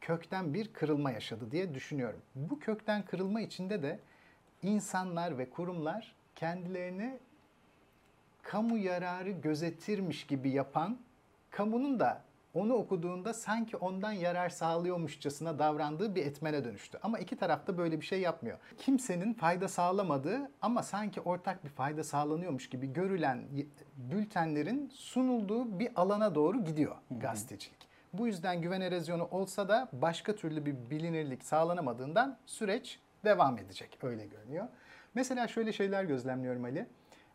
kökten 0.00 0.54
bir 0.54 0.72
kırılma 0.72 1.10
yaşadı 1.10 1.50
diye 1.50 1.74
düşünüyorum. 1.74 2.20
Bu 2.34 2.58
kökten 2.58 3.04
kırılma 3.04 3.40
içinde 3.40 3.82
de 3.82 4.00
insanlar 4.64 5.38
ve 5.38 5.50
kurumlar 5.50 6.14
kendilerini 6.36 7.18
kamu 8.42 8.78
yararı 8.78 9.30
gözetirmiş 9.30 10.26
gibi 10.26 10.50
yapan, 10.50 10.98
kamunun 11.50 12.00
da 12.00 12.22
onu 12.54 12.74
okuduğunda 12.74 13.34
sanki 13.34 13.76
ondan 13.76 14.12
yarar 14.12 14.48
sağlıyormuşçasına 14.48 15.58
davrandığı 15.58 16.14
bir 16.14 16.26
etmene 16.26 16.64
dönüştü. 16.64 16.98
Ama 17.02 17.18
iki 17.18 17.36
tarafta 17.36 17.78
böyle 17.78 18.00
bir 18.00 18.06
şey 18.06 18.20
yapmıyor. 18.20 18.58
Kimsenin 18.78 19.34
fayda 19.34 19.68
sağlamadığı 19.68 20.50
ama 20.62 20.82
sanki 20.82 21.20
ortak 21.20 21.64
bir 21.64 21.68
fayda 21.68 22.04
sağlanıyormuş 22.04 22.68
gibi 22.68 22.92
görülen 22.92 23.44
bültenlerin 23.96 24.90
sunulduğu 24.94 25.78
bir 25.78 25.88
alana 25.96 26.34
doğru 26.34 26.64
gidiyor 26.64 26.96
gazetecilik. 27.10 27.88
Bu 28.12 28.26
yüzden 28.26 28.62
güven 28.62 28.80
erozyonu 28.80 29.28
olsa 29.30 29.68
da 29.68 29.88
başka 29.92 30.34
türlü 30.36 30.66
bir 30.66 30.90
bilinirlik 30.90 31.44
sağlanamadığından 31.44 32.38
süreç 32.46 32.98
devam 33.24 33.58
edecek 33.58 33.98
öyle 34.02 34.26
görünüyor. 34.26 34.68
Mesela 35.14 35.48
şöyle 35.48 35.72
şeyler 35.72 36.04
gözlemliyorum 36.04 36.64
Ali. 36.64 36.86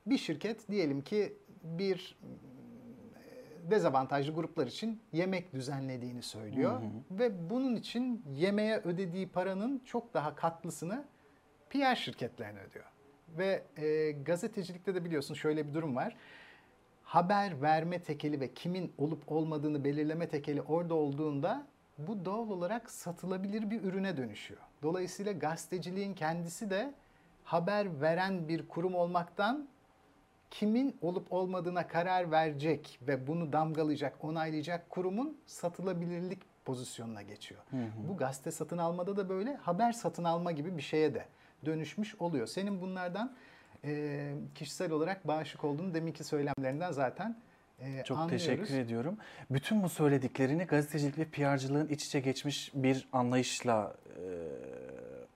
Bir 0.05 0.17
şirket 0.17 0.69
diyelim 0.69 1.01
ki 1.01 1.33
bir 1.63 2.17
dezavantajlı 3.71 4.33
gruplar 4.33 4.67
için 4.67 5.01
yemek 5.13 5.53
düzenlediğini 5.53 6.21
söylüyor. 6.21 6.81
Hı 6.81 6.85
hı. 6.85 7.19
Ve 7.19 7.49
bunun 7.49 7.75
için 7.75 8.23
yemeğe 8.35 8.77
ödediği 8.77 9.27
paranın 9.27 9.81
çok 9.85 10.13
daha 10.13 10.35
katlısını 10.35 11.05
PR 11.69 11.95
şirketlerine 11.95 12.59
ödüyor. 12.59 12.85
Ve 13.37 13.63
e, 13.77 14.11
gazetecilikte 14.11 14.95
de 14.95 15.05
biliyorsun 15.05 15.33
şöyle 15.33 15.67
bir 15.67 15.73
durum 15.73 15.95
var. 15.95 16.15
Haber 17.03 17.61
verme 17.61 18.01
tekeli 18.01 18.39
ve 18.39 18.53
kimin 18.53 18.93
olup 18.97 19.31
olmadığını 19.31 19.83
belirleme 19.83 20.27
tekeli 20.27 20.61
orada 20.61 20.93
olduğunda 20.93 21.67
bu 21.97 22.25
doğal 22.25 22.49
olarak 22.49 22.91
satılabilir 22.91 23.71
bir 23.71 23.83
ürüne 23.83 24.17
dönüşüyor. 24.17 24.61
Dolayısıyla 24.83 25.31
gazeteciliğin 25.31 26.13
kendisi 26.13 26.69
de 26.69 26.93
haber 27.43 28.01
veren 28.01 28.47
bir 28.47 28.67
kurum 28.67 28.95
olmaktan 28.95 29.67
kimin 30.51 30.97
olup 31.01 31.33
olmadığına 31.33 31.87
karar 31.87 32.31
verecek 32.31 32.99
ve 33.07 33.27
bunu 33.27 33.53
damgalayacak, 33.53 34.23
onaylayacak 34.23 34.89
kurumun 34.89 35.37
satılabilirlik 35.45 36.39
pozisyonuna 36.65 37.21
geçiyor. 37.21 37.61
Hı 37.71 37.77
hı. 37.77 38.07
Bu 38.09 38.17
gazete 38.17 38.51
satın 38.51 38.77
almada 38.77 39.17
da 39.17 39.29
böyle 39.29 39.55
haber 39.55 39.91
satın 39.91 40.23
alma 40.23 40.51
gibi 40.51 40.77
bir 40.77 40.81
şeye 40.81 41.13
de 41.13 41.25
dönüşmüş 41.65 42.15
oluyor. 42.15 42.47
Senin 42.47 42.81
bunlardan 42.81 43.35
e, 43.83 44.33
kişisel 44.55 44.91
olarak 44.91 45.27
bağışık 45.27 45.63
olduğunu 45.63 45.93
deminki 45.93 46.23
söylemlerinden 46.23 46.91
zaten 46.91 47.35
e, 47.81 48.03
Çok 48.03 48.17
anlıyoruz. 48.17 48.45
teşekkür 48.45 48.77
ediyorum. 48.77 49.17
Bütün 49.51 49.83
bu 49.83 49.89
söylediklerini 49.89 50.63
gazetecilik 50.63 51.17
ve 51.17 51.25
PR'cılığın 51.25 51.87
iç 51.87 52.05
içe 52.05 52.19
geçmiş 52.19 52.71
bir 52.75 53.07
anlayışla 53.11 53.95
e, 54.07 54.21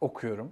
okuyorum. 0.01 0.51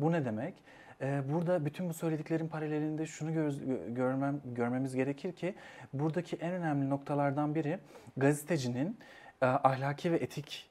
Bu 0.00 0.12
ne 0.12 0.24
demek? 0.24 0.54
Ee, 1.00 1.22
burada 1.32 1.64
bütün 1.64 1.88
bu 1.88 1.94
söylediklerin 1.94 2.48
paralelinde 2.48 3.06
şunu 3.06 3.32
göz, 3.32 3.60
görmem, 3.88 4.40
görmemiz 4.44 4.94
gerekir 4.94 5.32
ki 5.32 5.54
buradaki 5.92 6.36
en 6.36 6.52
önemli 6.52 6.90
noktalardan 6.90 7.54
biri 7.54 7.78
gazetecinin 8.16 8.98
e, 9.42 9.46
ahlaki 9.46 10.12
ve 10.12 10.16
etik 10.16 10.70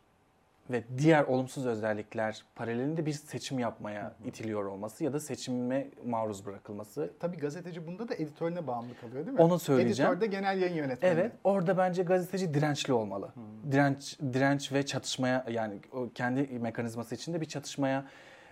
ve 0.70 0.84
diğer 0.98 1.24
olumsuz 1.24 1.66
özellikler 1.66 2.44
paralelinde 2.56 3.06
bir 3.06 3.14
seçim 3.14 3.60
yapmaya 3.60 4.16
itiliyor 4.26 4.66
olması 4.66 5.04
ya 5.04 5.14
da 5.14 5.20
seçime 5.20 5.88
maruz 6.06 6.46
bırakılması. 6.46 7.14
Tabii 7.20 7.38
gazeteci 7.38 7.88
bunda 7.88 8.10
da 8.10 8.16
editörüne 8.16 8.68
bağımlı 8.68 8.98
kalıyor 9.02 9.26
değil 9.26 9.38
mi? 9.38 9.44
Onu 9.44 9.60
söyleyeceğim. 9.60 10.12
Editör 10.12 10.22
de 10.22 10.36
genel 10.36 10.62
yayın 10.62 10.76
yönetmeni. 10.76 11.14
Evet, 11.14 11.32
orada 11.44 11.78
bence 11.78 12.04
gazeteci 12.04 12.54
dirençli 12.54 12.94
olmalı. 12.94 13.32
Hmm. 13.34 13.72
Direnç 13.72 14.20
direnç 14.34 14.72
ve 14.72 14.86
çatışmaya 14.86 15.46
yani 15.50 15.80
o 15.92 16.10
kendi 16.16 16.60
mekanizması 16.60 17.16
içinde 17.16 17.42
bir 17.42 17.46
çatışmaya 17.46 18.06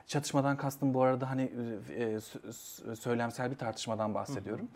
Çatışmadan 0.08 0.58
kastım 0.58 0.94
bu 0.94 1.04
arada 1.04 1.30
hani 1.30 1.52
e, 1.98 2.20
söylemsel 2.96 3.52
bir 3.52 3.58
tartışmadan 3.58 4.14
bahsediyorum. 4.14 4.70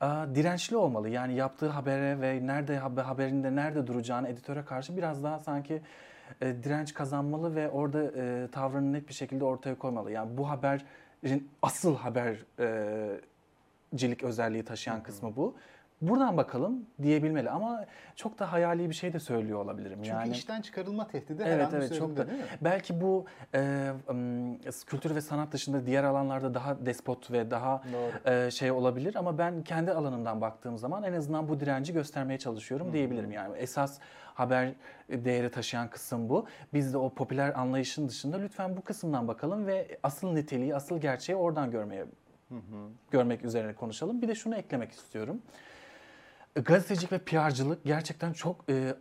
Hı 0.00 0.06
hı. 0.06 0.34
Dirençli 0.34 0.76
olmalı. 0.76 1.08
Yani 1.08 1.34
yaptığı 1.34 1.68
habere 1.68 2.20
ve 2.20 2.46
nerede 2.46 2.78
haberinde 2.78 3.56
nerede 3.56 3.86
duracağını 3.86 4.28
editöre 4.28 4.64
karşı 4.64 4.96
biraz 4.96 5.24
daha 5.24 5.38
sanki 5.38 5.82
e, 6.40 6.62
direnç 6.64 6.94
kazanmalı 6.94 7.54
ve 7.54 7.70
orada 7.70 8.02
e, 8.02 8.48
tavrını 8.52 8.92
net 8.92 9.08
bir 9.08 9.14
şekilde 9.14 9.44
ortaya 9.44 9.78
koymalı. 9.78 10.12
Yani 10.12 10.38
bu 10.38 10.50
haberin 10.50 11.48
asıl 11.62 11.96
habercilik 11.96 13.22
özelliği 14.22 14.64
taşıyan 14.64 14.96
hı 14.96 15.00
hı. 15.00 15.04
kısmı 15.04 15.36
bu 15.36 15.54
buradan 16.02 16.36
bakalım 16.36 16.86
diyebilmeli 17.02 17.50
ama 17.50 17.84
çok 18.16 18.38
da 18.38 18.52
hayali 18.52 18.88
bir 18.88 18.94
şey 18.94 19.12
de 19.12 19.18
söylüyor 19.18 19.58
olabilirim. 19.58 19.98
Çünkü 19.98 20.08
yani, 20.08 20.32
işten 20.32 20.60
çıkarılma 20.60 21.08
tehdidi 21.08 21.42
evet, 21.46 21.54
her 21.54 21.60
an 21.60 21.70
evet, 21.74 21.94
çok 21.98 22.16
da, 22.16 22.28
değil 22.28 22.38
mi? 22.38 22.44
Belki 22.60 23.00
bu 23.00 23.24
e, 23.54 23.90
kültür 24.86 25.14
ve 25.14 25.20
sanat 25.20 25.52
dışında 25.52 25.86
diğer 25.86 26.04
alanlarda 26.04 26.54
daha 26.54 26.86
despot 26.86 27.30
ve 27.30 27.50
daha 27.50 27.82
e, 28.26 28.50
şey 28.50 28.70
olabilir 28.70 29.14
ama 29.14 29.38
ben 29.38 29.62
kendi 29.62 29.92
alanımdan 29.92 30.40
baktığım 30.40 30.78
zaman 30.78 31.02
en 31.02 31.12
azından 31.12 31.48
bu 31.48 31.60
direnci 31.60 31.92
göstermeye 31.92 32.38
çalışıyorum 32.38 32.92
diyebilirim. 32.92 33.32
Yani 33.32 33.56
esas 33.56 33.98
haber 34.40 34.72
değeri 35.08 35.50
taşıyan 35.50 35.90
kısım 35.90 36.28
bu. 36.28 36.46
Biz 36.74 36.92
de 36.92 36.98
o 36.98 37.14
popüler 37.14 37.58
anlayışın 37.60 38.08
dışında 38.08 38.36
lütfen 38.36 38.76
bu 38.76 38.82
kısımdan 38.82 39.28
bakalım 39.28 39.66
ve 39.66 39.98
asıl 40.02 40.32
niteliği, 40.32 40.74
asıl 40.74 41.00
gerçeği 41.00 41.36
oradan 41.36 41.70
görmeye 41.70 42.06
Hı 42.48 42.54
hı. 42.54 42.88
görmek 43.10 43.44
üzerine 43.44 43.74
konuşalım. 43.74 44.22
Bir 44.22 44.28
de 44.28 44.34
şunu 44.34 44.56
eklemek 44.56 44.92
istiyorum 44.92 45.42
gazetecilik 46.54 47.12
ve 47.12 47.18
PR'cılık 47.18 47.84
gerçekten 47.84 48.32
çok 48.32 48.64
e, 48.68 48.94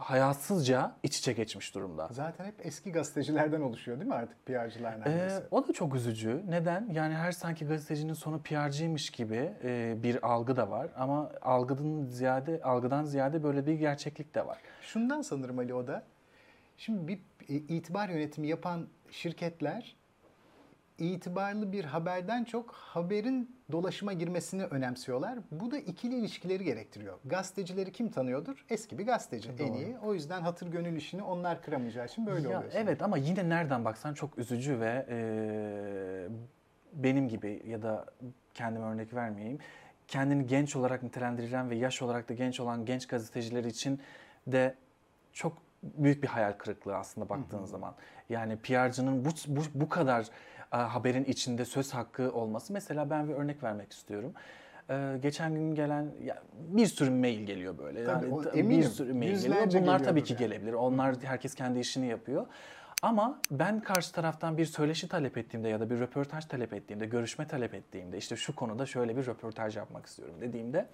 hayatsızca 0.00 0.92
iç 1.02 1.18
içe 1.18 1.32
geçmiş 1.32 1.74
durumda. 1.74 2.08
Zaten 2.10 2.44
hep 2.44 2.54
eski 2.66 2.92
gazetecilerden 2.92 3.60
oluşuyor 3.60 3.98
değil 3.98 4.08
mi 4.08 4.14
artık 4.14 4.46
PR'cılar 4.46 4.92
e, 4.92 5.00
neredeyse? 5.00 5.36
Ee, 5.36 5.48
o 5.50 5.68
da 5.68 5.72
çok 5.72 5.94
üzücü. 5.94 6.42
Neden? 6.48 6.88
Yani 6.92 7.14
her 7.14 7.32
sanki 7.32 7.66
gazetecinin 7.66 8.12
sonu 8.12 8.42
PR'cıymış 8.42 9.10
gibi 9.10 9.52
e, 9.64 9.96
bir 10.02 10.26
algı 10.26 10.56
da 10.56 10.70
var. 10.70 10.88
Ama 10.96 11.32
algıdan 11.42 12.06
ziyade 12.06 12.60
algıdan 12.62 13.04
ziyade 13.04 13.42
böyle 13.42 13.66
bir 13.66 13.74
gerçeklik 13.74 14.34
de 14.34 14.46
var. 14.46 14.58
Şundan 14.82 15.22
sanırım 15.22 15.58
Ali 15.58 15.74
o 15.74 15.86
da. 15.86 16.02
Şimdi 16.76 17.08
bir 17.08 17.18
e, 17.48 17.54
itibar 17.54 18.08
yönetimi 18.08 18.48
yapan 18.48 18.86
şirketler 19.10 19.96
itibarlı 21.00 21.72
bir 21.72 21.84
haberden 21.84 22.44
çok 22.44 22.72
haberin 22.72 23.56
dolaşıma 23.72 24.12
girmesini 24.12 24.64
önemsiyorlar. 24.64 25.38
Bu 25.50 25.70
da 25.70 25.78
ikili 25.78 26.14
ilişkileri 26.14 26.64
gerektiriyor. 26.64 27.18
Gazetecileri 27.24 27.92
kim 27.92 28.10
tanıyordur? 28.10 28.64
Eski 28.70 28.98
bir 28.98 29.06
gazeteci 29.06 29.58
Doğru. 29.58 29.68
en 29.68 29.72
iyi. 29.72 29.98
O 29.98 30.14
yüzden 30.14 30.42
hatır 30.42 30.66
gönül 30.66 30.96
işini 30.96 31.22
onlar 31.22 31.62
kıramayacağı 31.62 32.06
için 32.06 32.26
böyle 32.26 32.48
ya, 32.48 32.58
oluyor. 32.58 32.72
Evet 32.74 33.02
ama 33.02 33.16
yine 33.16 33.48
nereden 33.48 33.84
baksan 33.84 34.14
çok 34.14 34.38
üzücü 34.38 34.80
ve 34.80 35.06
e, 35.08 35.18
benim 36.92 37.28
gibi 37.28 37.62
ya 37.66 37.82
da 37.82 38.06
kendime 38.54 38.84
örnek 38.86 39.14
vermeyeyim. 39.14 39.58
Kendini 40.08 40.46
genç 40.46 40.76
olarak 40.76 41.02
nitelendirilen 41.02 41.70
ve 41.70 41.76
yaş 41.76 42.02
olarak 42.02 42.28
da 42.28 42.34
genç 42.34 42.60
olan 42.60 42.84
genç 42.84 43.06
gazeteciler 43.06 43.64
için 43.64 44.00
de 44.46 44.74
çok 45.32 45.56
büyük 45.82 46.22
bir 46.22 46.28
hayal 46.28 46.52
kırıklığı 46.52 46.96
aslında 46.96 47.28
baktığın 47.28 47.58
hı 47.58 47.62
hı. 47.62 47.66
zaman. 47.66 47.94
Yani 48.28 48.56
PR'cının 48.56 49.24
bu, 49.24 49.28
bu, 49.46 49.62
bu 49.74 49.88
kadar 49.88 50.26
haberin 50.78 51.24
içinde 51.24 51.64
söz 51.64 51.94
hakkı 51.94 52.32
olması. 52.32 52.72
Mesela 52.72 53.10
ben 53.10 53.28
bir 53.28 53.34
örnek 53.34 53.62
vermek 53.62 53.92
istiyorum. 53.92 54.32
Ee, 54.90 55.18
geçen 55.22 55.54
gün 55.54 55.74
gelen 55.74 56.10
ya, 56.24 56.42
bir 56.52 56.86
sürü 56.86 57.10
mail 57.10 57.40
geliyor 57.40 57.78
böyle. 57.78 58.04
Tabii, 58.04 58.24
yani, 58.24 58.34
o, 58.34 58.44
eminim, 58.50 58.80
bir 58.82 58.86
sürü 58.86 59.14
mail 59.14 59.40
geliyor. 59.40 59.82
Bunlar 59.82 60.04
tabii 60.04 60.24
ki 60.24 60.32
yani. 60.32 60.38
gelebilir. 60.40 60.72
Onlar 60.72 61.16
herkes 61.22 61.54
kendi 61.54 61.78
işini 61.78 62.06
yapıyor. 62.06 62.46
Ama 63.02 63.40
ben 63.50 63.80
karşı 63.80 64.12
taraftan 64.12 64.58
bir 64.58 64.64
söyleşi 64.64 65.08
talep 65.08 65.38
ettiğimde 65.38 65.68
ya 65.68 65.80
da 65.80 65.90
bir 65.90 66.00
röportaj 66.00 66.44
talep 66.44 66.72
ettiğimde, 66.72 67.06
görüşme 67.06 67.46
talep 67.46 67.74
ettiğimde 67.74 68.18
işte 68.18 68.36
şu 68.36 68.56
konuda 68.56 68.86
şöyle 68.86 69.16
bir 69.16 69.26
röportaj 69.26 69.76
yapmak 69.76 70.06
istiyorum 70.06 70.34
dediğimde 70.40 70.86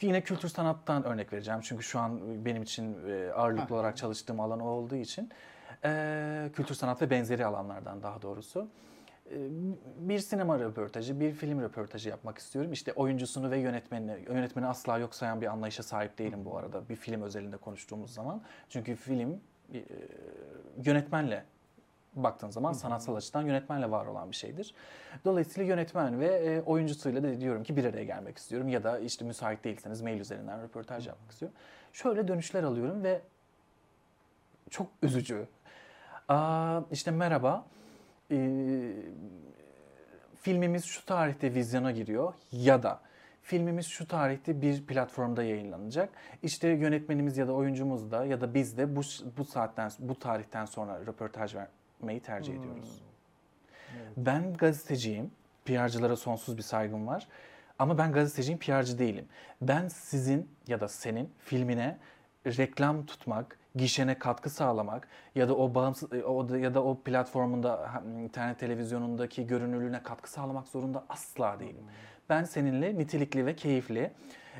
yine 0.00 0.20
kültür 0.20 0.48
sanattan 0.48 1.04
örnek 1.04 1.32
vereceğim. 1.32 1.60
Çünkü 1.62 1.82
şu 1.82 1.98
an 1.98 2.44
benim 2.44 2.62
için 2.62 2.96
e, 3.08 3.32
ağırlıklı 3.32 3.68
Ha. 3.68 3.74
olarak 3.74 3.96
çalıştığım 3.96 4.40
alan 4.40 4.60
olduğu 4.60 4.96
için 4.96 5.30
e, 5.84 6.50
kültür 6.52 6.74
sanat 6.74 7.02
ve 7.02 7.10
benzeri 7.10 7.46
alanlardan 7.46 8.02
daha 8.02 8.22
doğrusu 8.22 8.68
bir 9.98 10.18
sinema 10.18 10.58
röportajı, 10.58 11.20
bir 11.20 11.32
film 11.32 11.62
röportajı 11.62 12.08
yapmak 12.08 12.38
istiyorum. 12.38 12.72
İşte 12.72 12.92
oyuncusunu 12.92 13.50
ve 13.50 13.58
yönetmenini, 13.58 14.24
yönetmeni 14.28 14.66
asla 14.66 14.98
yok 14.98 15.14
sayan 15.14 15.40
bir 15.40 15.46
anlayışa 15.46 15.82
sahip 15.82 16.18
değilim 16.18 16.44
bu 16.44 16.56
arada. 16.56 16.88
Bir 16.88 16.96
film 16.96 17.22
özelinde 17.22 17.56
konuştuğumuz 17.56 18.14
zaman. 18.14 18.42
Çünkü 18.68 18.94
film 18.94 19.40
yönetmenle 20.84 21.44
baktığın 22.14 22.50
zaman 22.50 22.72
sanatsal 22.72 23.16
açıdan 23.16 23.42
yönetmenle 23.42 23.90
var 23.90 24.06
olan 24.06 24.30
bir 24.30 24.36
şeydir. 24.36 24.74
Dolayısıyla 25.24 25.68
yönetmen 25.68 26.20
ve 26.20 26.62
oyuncusuyla 26.62 27.22
da 27.22 27.40
diyorum 27.40 27.62
ki 27.62 27.76
bir 27.76 27.84
araya 27.84 28.04
gelmek 28.04 28.38
istiyorum 28.38 28.68
ya 28.68 28.84
da 28.84 28.98
işte 28.98 29.24
müsait 29.24 29.64
değilseniz 29.64 30.02
mail 30.02 30.20
üzerinden 30.20 30.62
röportaj 30.62 31.06
yapmak 31.06 31.30
istiyorum. 31.30 31.58
Şöyle 31.92 32.28
dönüşler 32.28 32.62
alıyorum 32.62 33.04
ve 33.04 33.20
çok 34.70 34.88
üzücü. 35.02 35.46
Aa, 36.30 36.80
işte 36.92 37.10
merhaba, 37.10 37.66
ee, 38.30 38.92
filmimiz 40.40 40.84
şu 40.84 41.06
tarihte 41.06 41.54
vizyona 41.54 41.90
giriyor 41.90 42.34
ya 42.52 42.82
da 42.82 43.00
filmimiz 43.42 43.86
şu 43.86 44.08
tarihte 44.08 44.62
bir 44.62 44.86
platformda 44.86 45.42
yayınlanacak. 45.42 46.08
İşte 46.42 46.68
yönetmenimiz 46.68 47.38
ya 47.38 47.48
da 47.48 47.52
oyuncumuz 47.52 48.10
da 48.10 48.24
ya 48.24 48.40
da 48.40 48.54
biz 48.54 48.78
de 48.78 48.96
bu 48.96 49.00
bu 49.36 49.44
saatten 49.44 49.90
bu 49.98 50.18
tarihten 50.18 50.64
sonra 50.64 51.00
röportaj 51.06 51.54
vermeyi 51.54 52.20
tercih 52.20 52.54
ediyoruz. 52.54 53.02
Ben 54.16 54.54
gazeteciyim. 54.54 55.30
PR'cılara 55.64 56.16
sonsuz 56.16 56.56
bir 56.56 56.62
saygım 56.62 57.06
var. 57.06 57.28
Ama 57.78 57.98
ben 57.98 58.12
gazeteciyim, 58.12 58.58
PR'cı 58.58 58.98
değilim. 58.98 59.28
Ben 59.62 59.88
sizin 59.88 60.48
ya 60.68 60.80
da 60.80 60.88
senin 60.88 61.30
filmine 61.38 61.98
reklam 62.46 63.06
tutmak, 63.06 63.59
gişene 63.76 64.18
katkı 64.18 64.50
sağlamak 64.50 65.08
ya 65.34 65.48
da 65.48 65.56
o 65.56 65.74
bağımsız 65.74 66.12
o 66.12 66.48
da- 66.48 66.58
ya 66.58 66.74
da 66.74 66.84
o 66.84 66.98
platformunda 67.02 68.02
internet 68.22 68.58
televizyonundaki 68.58 69.46
görünürlüğüne 69.46 70.02
katkı 70.02 70.30
sağlamak 70.30 70.68
zorunda 70.68 71.04
asla 71.08 71.60
değilim. 71.60 71.84
Ben 72.28 72.44
seninle 72.44 72.98
nitelikli 72.98 73.46
ve 73.46 73.56
keyifli 73.56 74.12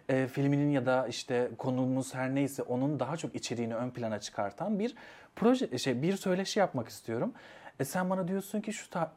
e, 0.08 0.26
filminin 0.26 0.70
ya 0.70 0.86
da 0.86 1.06
işte 1.06 1.50
konumuz 1.58 2.14
her 2.14 2.34
neyse 2.34 2.62
onun 2.62 3.00
daha 3.00 3.16
çok 3.16 3.34
içeriğini 3.34 3.74
ön 3.74 3.90
plana 3.90 4.20
çıkartan 4.20 4.78
bir 4.78 4.94
proje 5.36 5.78
şey 5.78 6.02
bir 6.02 6.16
söyleşi 6.16 6.58
yapmak 6.58 6.88
istiyorum. 6.88 7.32
E 7.80 7.84
sen 7.84 8.10
bana 8.10 8.28
diyorsun 8.28 8.60
ki 8.60 8.72
şu 8.72 8.90
ta- 8.90 9.12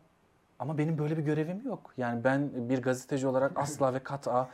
ama 0.59 0.77
benim 0.77 0.97
böyle 0.97 1.17
bir 1.17 1.23
görevim 1.23 1.61
yok. 1.65 1.93
Yani 1.97 2.23
ben 2.23 2.69
bir 2.69 2.81
gazeteci 2.81 3.27
olarak 3.27 3.51
asla 3.55 3.93
ve 3.93 3.99
kat'a 3.99 4.49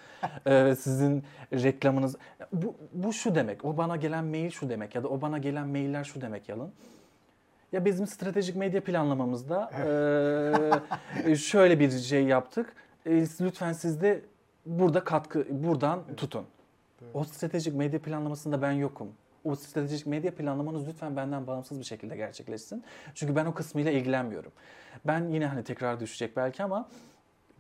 e, 0.46 0.76
sizin 0.76 1.24
reklamınız... 1.54 2.16
Bu, 2.54 2.76
bu 2.94 3.14
şu 3.14 3.36
demek, 3.36 3.66
o 3.66 3.78
bana 3.78 3.96
gelen 3.96 4.26
mail 4.26 4.50
şu 4.50 4.70
demek 4.70 4.96
ya 4.96 5.04
da 5.04 5.08
o 5.08 5.22
bana 5.22 5.38
gelen 5.38 5.68
mailler 5.68 6.04
şu 6.04 6.22
demek 6.22 6.50
Yalın. 6.50 6.72
Ya 7.72 7.86
bizim 7.86 8.08
stratejik 8.08 8.56
medya 8.56 8.84
planlamamızda 8.84 9.72
e, 11.26 11.36
şöyle 11.36 11.80
bir 11.80 11.92
şey 11.92 12.24
yaptık. 12.24 12.74
E, 13.06 13.12
lütfen 13.42 13.74
siz 13.74 14.02
de 14.02 14.22
burada 14.66 15.04
katkı, 15.04 15.46
buradan 15.50 16.00
tutun. 16.18 16.46
O 17.14 17.24
stratejik 17.24 17.76
medya 17.76 18.02
planlamasında 18.02 18.62
ben 18.62 18.72
yokum. 18.72 19.08
O 19.44 19.56
stratejik 19.56 20.08
medya 20.08 20.36
planlamanız 20.36 20.88
lütfen 20.88 21.16
benden 21.16 21.48
bağımsız 21.48 21.80
bir 21.80 21.84
şekilde 21.84 22.16
gerçekleşsin. 22.16 22.84
Çünkü 23.16 23.36
ben 23.36 23.46
o 23.46 23.54
kısmıyla 23.54 23.92
ilgilenmiyorum. 23.92 24.52
Ben 25.08 25.28
yine 25.28 25.46
hani 25.46 25.64
tekrar 25.64 26.00
düşecek 26.00 26.38
belki 26.38 26.64
ama 26.64 26.90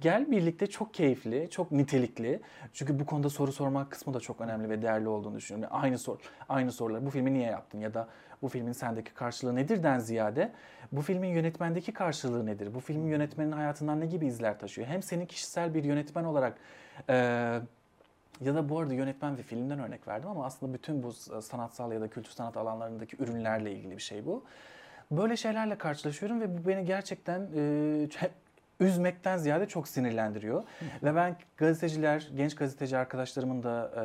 gel 0.01 0.31
birlikte 0.31 0.67
çok 0.67 0.93
keyifli, 0.93 1.49
çok 1.49 1.71
nitelikli. 1.71 2.41
Çünkü 2.73 2.99
bu 2.99 3.05
konuda 3.05 3.29
soru 3.29 3.51
sormak 3.51 3.91
kısmı 3.91 4.13
da 4.13 4.19
çok 4.19 4.41
önemli 4.41 4.69
ve 4.69 4.81
değerli 4.81 5.07
olduğunu 5.07 5.35
düşünüyorum. 5.35 5.69
Yani 5.73 5.83
aynı 5.83 5.97
sor, 5.97 6.19
aynı 6.49 6.71
sorular. 6.71 7.05
Bu 7.05 7.09
filmi 7.09 7.33
niye 7.33 7.49
yaptın 7.49 7.79
ya 7.79 7.93
da 7.93 8.07
bu 8.41 8.47
filmin 8.47 8.71
sendeki 8.71 9.13
karşılığı 9.13 9.55
nedirden 9.55 9.99
ziyade 9.99 10.51
bu 10.91 11.01
filmin 11.01 11.27
yönetmendeki 11.29 11.91
karşılığı 11.91 12.45
nedir? 12.45 12.73
Bu 12.73 12.79
filmin 12.79 13.07
yönetmenin 13.07 13.51
hayatından 13.51 13.99
ne 13.99 14.05
gibi 14.05 14.27
izler 14.27 14.59
taşıyor? 14.59 14.87
Hem 14.87 15.03
senin 15.03 15.25
kişisel 15.25 15.73
bir 15.73 15.83
yönetmen 15.83 16.23
olarak 16.23 16.57
eee 17.09 17.61
ya 18.41 18.55
da 18.55 18.69
bu 18.69 18.79
arada 18.79 18.93
yönetmen 18.93 19.37
ve 19.37 19.43
filmden 19.43 19.79
örnek 19.79 20.07
verdim 20.07 20.29
ama 20.29 20.45
aslında 20.45 20.73
bütün 20.73 21.03
bu 21.03 21.13
sanatsal 21.41 21.91
ya 21.91 22.01
da 22.01 22.07
kültür 22.07 22.31
sanat 22.31 22.57
alanlarındaki 22.57 23.23
ürünlerle 23.23 23.71
ilgili 23.71 23.97
bir 23.97 24.01
şey 24.01 24.25
bu. 24.25 24.43
Böyle 25.11 25.37
şeylerle 25.37 25.77
karşılaşıyorum 25.77 26.41
ve 26.41 26.57
bu 26.57 26.67
beni 26.67 26.85
gerçekten 26.85 27.47
e, 27.55 28.07
üzmekten 28.79 29.37
ziyade 29.37 29.67
çok 29.67 29.87
sinirlendiriyor. 29.87 30.63
ve 31.03 31.15
ben 31.15 31.35
gazeteciler, 31.57 32.29
genç 32.35 32.55
gazeteci 32.55 32.97
arkadaşlarımın 32.97 33.63
da 33.63 33.91
e, 33.97 34.03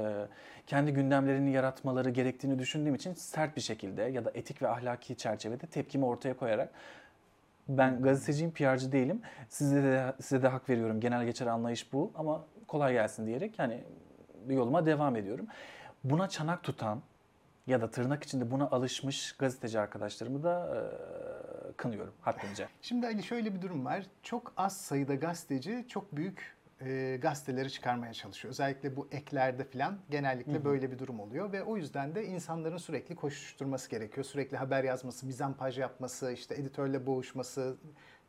kendi 0.67 0.93
gündemlerini 0.93 1.53
yaratmaları 1.53 2.11
gerektiğini 2.11 2.59
düşündüğüm 2.59 2.95
için 2.95 3.15
sert 3.15 3.57
bir 3.57 3.61
şekilde 3.61 4.03
ya 4.03 4.25
da 4.25 4.31
etik 4.35 4.63
ve 4.63 4.69
ahlaki 4.69 5.17
çerçevede 5.17 5.67
tepkimi 5.67 6.05
ortaya 6.05 6.37
koyarak 6.37 6.71
ben 7.69 8.03
gazeteciyim, 8.03 8.53
PR'cı 8.53 8.93
değilim. 8.93 9.21
Size 9.49 9.83
de 9.83 10.13
size 10.21 10.43
de 10.43 10.49
hak 10.49 10.69
veriyorum. 10.69 11.01
Genel 11.01 11.25
geçer 11.25 11.47
anlayış 11.47 11.93
bu 11.93 12.13
ama 12.15 12.45
kolay 12.69 12.93
gelsin 12.93 13.27
diyerek 13.27 13.59
yani 13.59 13.85
yoluma 14.53 14.87
devam 14.87 15.17
ediyorum. 15.17 15.47
Buna 16.05 16.29
çanak 16.29 16.63
tutan 16.63 17.03
ya 17.67 17.81
da 17.81 17.91
tırnak 17.91 18.25
içinde 18.25 18.51
buna 18.51 18.71
alışmış 18.71 19.33
gazeteci 19.33 19.81
arkadaşlarımı 19.81 20.43
da 20.43 20.77
e, 20.77 21.73
kınıyorum 21.73 22.15
haddince. 22.21 22.69
Şimdi 22.83 23.07
Ali 23.07 23.23
şöyle 23.23 23.55
bir 23.55 23.63
durum 23.63 23.85
var. 23.85 24.07
Çok 24.23 24.53
az 24.57 24.77
sayıda 24.77 25.15
gazeteci 25.15 25.85
çok 25.89 26.17
büyük 26.17 26.55
e, 26.81 27.19
gazeteleri 27.23 27.71
çıkarmaya 27.71 28.13
çalışıyor. 28.13 28.51
Özellikle 28.51 28.97
bu 28.97 29.09
eklerde 29.13 29.65
falan 29.65 29.99
genellikle 30.11 30.65
böyle 30.65 30.91
bir 30.91 30.99
durum 30.99 31.21
oluyor 31.21 31.53
ve 31.53 31.63
o 31.63 31.77
yüzden 31.77 32.15
de 32.15 32.27
insanların 32.27 32.77
sürekli 32.77 33.15
koşuşturması 33.15 33.91
gerekiyor. 33.91 34.25
Sürekli 34.25 34.57
haber 34.57 34.85
yazması, 34.85 35.27
mizampaj 35.27 35.79
yapması, 35.79 36.33
işte 36.33 36.55
editörle 36.55 37.07
boğuşması, 37.07 37.77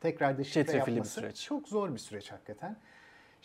tekrar 0.02 0.38
deşifre 0.38 0.64
Çetrefilli 0.64 0.88
bir 0.88 0.92
yapması 0.92 1.20
süreç. 1.20 1.44
çok 1.44 1.68
zor 1.68 1.94
bir 1.94 2.00
süreç 2.00 2.32
hakikaten. 2.32 2.78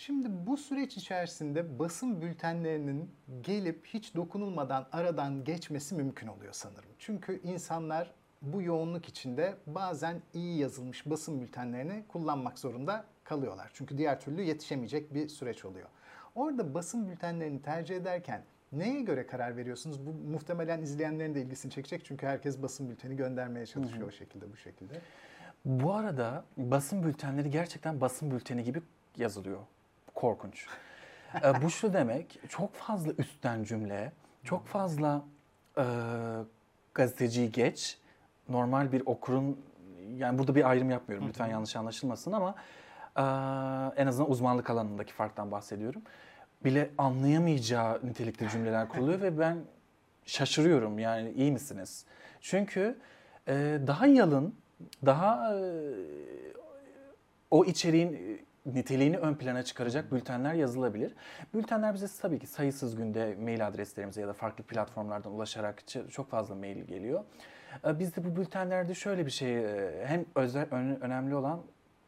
Şimdi 0.00 0.28
bu 0.46 0.56
süreç 0.56 0.96
içerisinde 0.96 1.78
basın 1.78 2.22
bültenlerinin 2.22 3.10
gelip 3.42 3.86
hiç 3.86 4.14
dokunulmadan 4.14 4.86
aradan 4.92 5.44
geçmesi 5.44 5.94
mümkün 5.94 6.26
oluyor 6.26 6.52
sanırım. 6.52 6.90
Çünkü 6.98 7.40
insanlar 7.42 8.14
bu 8.42 8.62
yoğunluk 8.62 9.08
içinde 9.08 9.56
bazen 9.66 10.22
iyi 10.34 10.58
yazılmış 10.58 11.06
basın 11.06 11.40
bültenlerini 11.40 12.04
kullanmak 12.08 12.58
zorunda 12.58 13.04
kalıyorlar. 13.24 13.70
Çünkü 13.74 13.98
diğer 13.98 14.20
türlü 14.20 14.42
yetişemeyecek 14.42 15.14
bir 15.14 15.28
süreç 15.28 15.64
oluyor. 15.64 15.88
Orada 16.34 16.74
basın 16.74 17.08
bültenlerini 17.08 17.62
tercih 17.62 17.96
ederken 17.96 18.44
neye 18.72 19.00
göre 19.00 19.26
karar 19.26 19.56
veriyorsunuz? 19.56 20.06
Bu 20.06 20.12
muhtemelen 20.12 20.82
izleyenlerin 20.82 21.34
de 21.34 21.42
ilgisini 21.42 21.72
çekecek 21.72 22.04
çünkü 22.04 22.26
herkes 22.26 22.62
basın 22.62 22.90
bülteni 22.90 23.16
göndermeye 23.16 23.66
çalışıyor 23.66 24.08
o 24.08 24.10
şekilde 24.10 24.52
bu 24.52 24.56
şekilde. 24.56 25.00
Bu 25.64 25.94
arada 25.94 26.44
basın 26.56 27.02
bültenleri 27.02 27.50
gerçekten 27.50 28.00
basın 28.00 28.30
bülteni 28.30 28.64
gibi 28.64 28.82
yazılıyor. 29.16 29.60
Korkunç. 30.20 30.66
E, 31.44 31.62
bu 31.62 31.70
şu 31.70 31.92
demek, 31.92 32.40
çok 32.48 32.74
fazla 32.74 33.12
üstten 33.18 33.64
cümle, 33.64 34.12
çok 34.44 34.66
fazla 34.66 35.22
e, 35.78 35.84
gazeteciyi 36.94 37.52
geç, 37.52 37.98
normal 38.48 38.92
bir 38.92 39.02
okurun, 39.06 39.60
yani 40.16 40.38
burada 40.38 40.54
bir 40.54 40.70
ayrım 40.70 40.90
yapmıyorum 40.90 41.28
lütfen 41.28 41.46
yanlış 41.46 41.76
anlaşılmasın 41.76 42.32
ama 42.32 42.54
e, 43.16 43.22
en 44.02 44.06
azından 44.06 44.30
uzmanlık 44.30 44.70
alanındaki 44.70 45.12
farktan 45.12 45.50
bahsediyorum. 45.50 46.02
Bile 46.64 46.90
anlayamayacağı 46.98 48.00
nitelikte 48.04 48.48
cümleler 48.48 48.88
kuruluyor 48.88 49.20
ve 49.20 49.38
ben 49.38 49.58
şaşırıyorum 50.26 50.98
yani 50.98 51.30
iyi 51.30 51.52
misiniz? 51.52 52.04
Çünkü 52.40 52.98
e, 53.48 53.78
daha 53.86 54.06
yalın, 54.06 54.54
daha 55.06 55.54
e, 55.54 55.62
o 57.50 57.64
içeriğin 57.64 58.40
niteliğini 58.66 59.18
ön 59.18 59.34
plana 59.34 59.62
çıkaracak 59.62 60.12
bültenler 60.12 60.54
yazılabilir. 60.54 61.14
Bültenler 61.54 61.94
bize 61.94 62.06
tabii 62.22 62.38
ki 62.38 62.46
sayısız 62.46 62.96
günde 62.96 63.36
mail 63.40 63.66
adreslerimize 63.66 64.20
ya 64.20 64.28
da 64.28 64.32
farklı 64.32 64.64
platformlardan 64.64 65.32
ulaşarak 65.32 65.82
çok 66.10 66.30
fazla 66.30 66.54
mail 66.54 66.84
geliyor. 66.84 67.24
E, 67.86 67.98
Biz 67.98 68.16
de 68.16 68.24
bu 68.24 68.36
bültenlerde 68.36 68.94
şöyle 68.94 69.26
bir 69.26 69.30
şey 69.30 69.58
e, 69.58 70.06
hem 70.06 70.24
özel 70.34 70.66
ön- 70.70 71.00
önemli 71.00 71.34
olan 71.34 71.60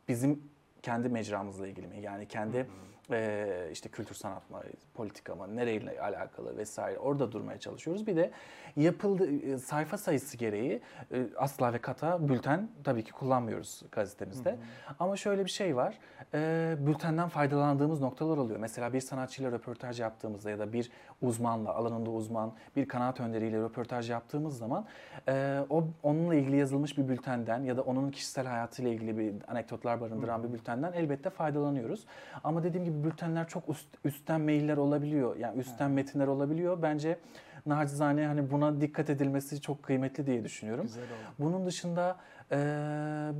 bizim 0.09 0.43
kendi 0.83 1.09
mecramızla 1.09 1.67
ilgili 1.69 1.87
mi? 1.87 2.01
Yani 2.01 2.29
kendi 2.29 2.67
Ee, 3.11 3.69
işte 3.73 3.89
kültür 3.89 4.15
sanat 4.15 4.51
mı, 4.51 4.61
politika 4.95 5.35
mı, 5.35 5.57
nereyle 5.57 6.01
alakalı 6.01 6.57
vesaire 6.57 6.99
orada 6.99 7.33
durmaya 7.33 7.59
çalışıyoruz. 7.59 8.07
Bir 8.07 8.17
de 8.17 8.31
yapıldı 8.77 9.31
e, 9.47 9.59
sayfa 9.59 9.99
sayısı 9.99 10.37
gereği 10.37 10.81
e, 11.13 11.27
asla 11.37 11.73
ve 11.73 11.79
kata 11.79 12.29
bülten 12.29 12.69
tabii 12.85 13.05
ki 13.05 13.13
kullanmıyoruz 13.13 13.83
gazetemizde. 13.93 14.57
Ama 14.99 15.17
şöyle 15.17 15.45
bir 15.45 15.51
şey 15.51 15.77
var. 15.77 15.99
E, 16.35 16.77
bültenden 16.81 17.29
faydalandığımız 17.29 18.01
noktalar 18.01 18.37
oluyor. 18.37 18.61
Mesela 18.61 18.93
bir 18.93 19.01
sanatçıyla 19.01 19.53
röportaj 19.53 20.01
yaptığımızda 20.01 20.51
ya 20.51 20.59
da 20.59 20.73
bir 20.73 20.91
uzmanla, 21.23 21.75
alanında 21.75 22.11
uzman, 22.11 22.53
bir 22.77 22.89
kanaat 22.89 23.21
önderiyle 23.21 23.59
röportaj 23.61 24.11
yaptığımız 24.11 24.59
zaman 24.59 24.87
e, 25.29 25.61
o 25.71 25.85
onunla 26.03 26.35
ilgili 26.35 26.57
yazılmış 26.57 26.99
bir 26.99 27.09
bültenden 27.09 27.63
ya 27.63 27.77
da 27.77 27.83
onun 27.83 28.11
kişisel 28.11 28.47
hayatıyla 28.47 28.91
ilgili 28.91 29.19
bir 29.19 29.35
anekdotlar 29.49 30.01
barındıran 30.01 30.43
bir 30.45 30.53
bültenden 30.53 30.93
elbette 30.93 31.31
faydalanıyoruz. 31.31 32.07
Ama 32.45 32.63
dediğim 32.63 32.85
gibi 32.85 32.92
bültenler 33.05 33.49
çok 33.49 33.69
üst, 33.69 33.89
üstten 34.05 34.41
mailler 34.41 34.77
olabiliyor. 34.77 35.37
Yani 35.37 35.61
üstten 35.61 35.91
metinler 35.91 36.27
olabiliyor. 36.27 36.83
Bence 36.83 37.19
nacizane 37.67 38.27
hani 38.27 38.51
buna 38.51 38.81
dikkat 38.81 39.11
edilmesi 39.11 39.61
çok 39.61 39.83
kıymetli 39.83 40.27
diye 40.27 40.45
düşünüyorum. 40.45 40.85
Güzel 40.85 41.05
oldu. 41.05 41.35
Bunun 41.39 41.67
dışında 41.67 42.17
e, 42.53 42.57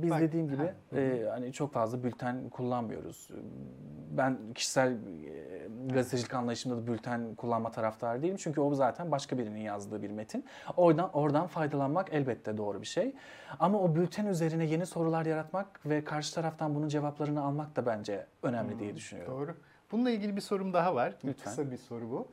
biz 0.01 0.11
Bak- 0.11 0.21
dediğim 0.21 0.49
gibi 0.49 0.63
Ha, 0.91 0.99
e, 0.99 1.25
hani 1.29 1.53
çok 1.53 1.73
fazla 1.73 2.03
bülten 2.03 2.49
kullanmıyoruz. 2.49 3.29
Ben 4.11 4.37
kişisel 4.55 4.91
e, 4.91 4.97
gazetecilik 5.93 6.33
anlayışımda 6.33 6.77
da 6.77 6.87
bülten 6.87 7.35
kullanma 7.35 7.71
taraftarı 7.71 8.21
değilim. 8.21 8.37
Çünkü 8.39 8.61
o 8.61 8.73
zaten 8.75 9.11
başka 9.11 9.37
birinin 9.37 9.59
yazdığı 9.59 10.01
bir 10.01 10.09
metin. 10.11 10.45
Oradan 10.77 11.09
oradan 11.13 11.47
faydalanmak 11.47 12.13
elbette 12.13 12.57
doğru 12.57 12.81
bir 12.81 12.87
şey. 12.87 13.15
Ama 13.59 13.79
o 13.79 13.95
bülten 13.95 14.25
üzerine 14.25 14.65
yeni 14.65 14.85
sorular 14.85 15.25
yaratmak 15.25 15.85
ve 15.85 16.03
karşı 16.03 16.35
taraftan 16.35 16.75
bunun 16.75 16.87
cevaplarını 16.87 17.43
almak 17.43 17.75
da 17.75 17.85
bence 17.85 18.25
önemli 18.43 18.79
diye 18.79 18.95
düşünüyorum. 18.95 19.33
Doğru. 19.33 19.55
Bununla 19.91 20.09
ilgili 20.09 20.35
bir 20.35 20.41
sorum 20.41 20.73
daha 20.73 20.95
var. 20.95 21.13
Lütfen. 21.25 21.49
Kısa 21.49 21.71
bir 21.71 21.77
soru 21.77 22.09
bu. 22.11 22.27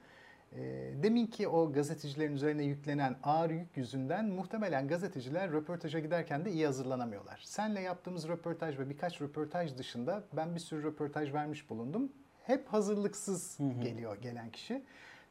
E, 0.56 0.90
demin 1.02 1.26
ki 1.26 1.48
o 1.48 1.72
gazetecilerin 1.72 2.32
üzerine 2.32 2.64
yüklenen 2.64 3.16
ağır 3.22 3.50
yük 3.50 3.76
yüzünden 3.76 4.28
muhtemelen 4.28 4.88
gazeteciler 4.88 5.52
röportaja 5.52 5.98
giderken 5.98 6.44
de 6.44 6.52
iyi 6.52 6.66
hazırlanamıyorlar. 6.66 7.40
Senle 7.44 7.80
yaptığımız 7.80 8.28
röportaj 8.28 8.78
ve 8.78 8.90
birkaç 8.90 9.20
röportaj 9.20 9.78
dışında 9.78 10.24
ben 10.32 10.54
bir 10.54 10.60
sürü 10.60 10.82
röportaj 10.82 11.32
vermiş 11.32 11.70
bulundum. 11.70 12.12
Hep 12.46 12.68
hazırlıksız 12.68 13.58
geliyor 13.82 14.16
gelen 14.22 14.50
kişi. 14.50 14.82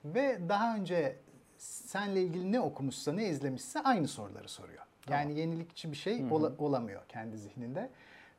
Ve 0.06 0.50
daha 0.50 0.76
önce 0.76 1.16
senle 1.58 2.22
ilgili 2.24 2.52
ne 2.52 2.60
okumuşsa 2.60 3.14
ne 3.14 3.28
izlemişse 3.30 3.80
aynı 3.82 4.08
soruları 4.08 4.50
soruyor. 4.50 4.84
Yani 5.10 5.40
yenilikçi 5.40 5.92
bir 5.92 5.98
şey 5.98 6.26
ola- 6.32 6.54
olamıyor 6.58 7.02
kendi 7.08 7.38
zihninde. 7.38 7.90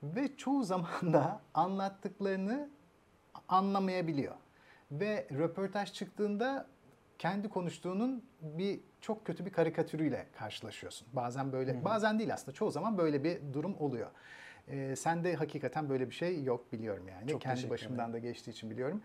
Ve 0.02 0.36
çoğu 0.36 0.62
zaman 0.62 1.12
da 1.12 1.40
anlattıklarını 1.54 2.68
anlamayabiliyor. 3.48 4.34
Ve 4.92 5.26
röportaj 5.32 5.92
çıktığında 5.92 6.66
kendi 7.18 7.48
konuştuğunun 7.48 8.24
bir 8.40 8.80
çok 9.00 9.24
kötü 9.26 9.46
bir 9.46 9.50
karikatürüyle 9.50 10.26
karşılaşıyorsun. 10.38 11.08
Bazen 11.12 11.52
böyle, 11.52 11.84
bazen 11.84 12.18
değil 12.18 12.34
aslında 12.34 12.52
çoğu 12.52 12.70
zaman 12.70 12.98
böyle 12.98 13.24
bir 13.24 13.40
durum 13.52 13.76
oluyor. 13.78 14.10
Ee, 14.68 14.96
sende 14.96 15.34
hakikaten 15.34 15.88
böyle 15.88 16.10
bir 16.10 16.14
şey 16.14 16.44
yok 16.44 16.72
biliyorum 16.72 17.08
yani. 17.08 17.30
Çok 17.30 17.40
kendi 17.40 17.70
başımdan 17.70 18.12
da 18.12 18.18
geçtiği 18.18 18.50
için 18.50 18.70
biliyorum. 18.70 19.02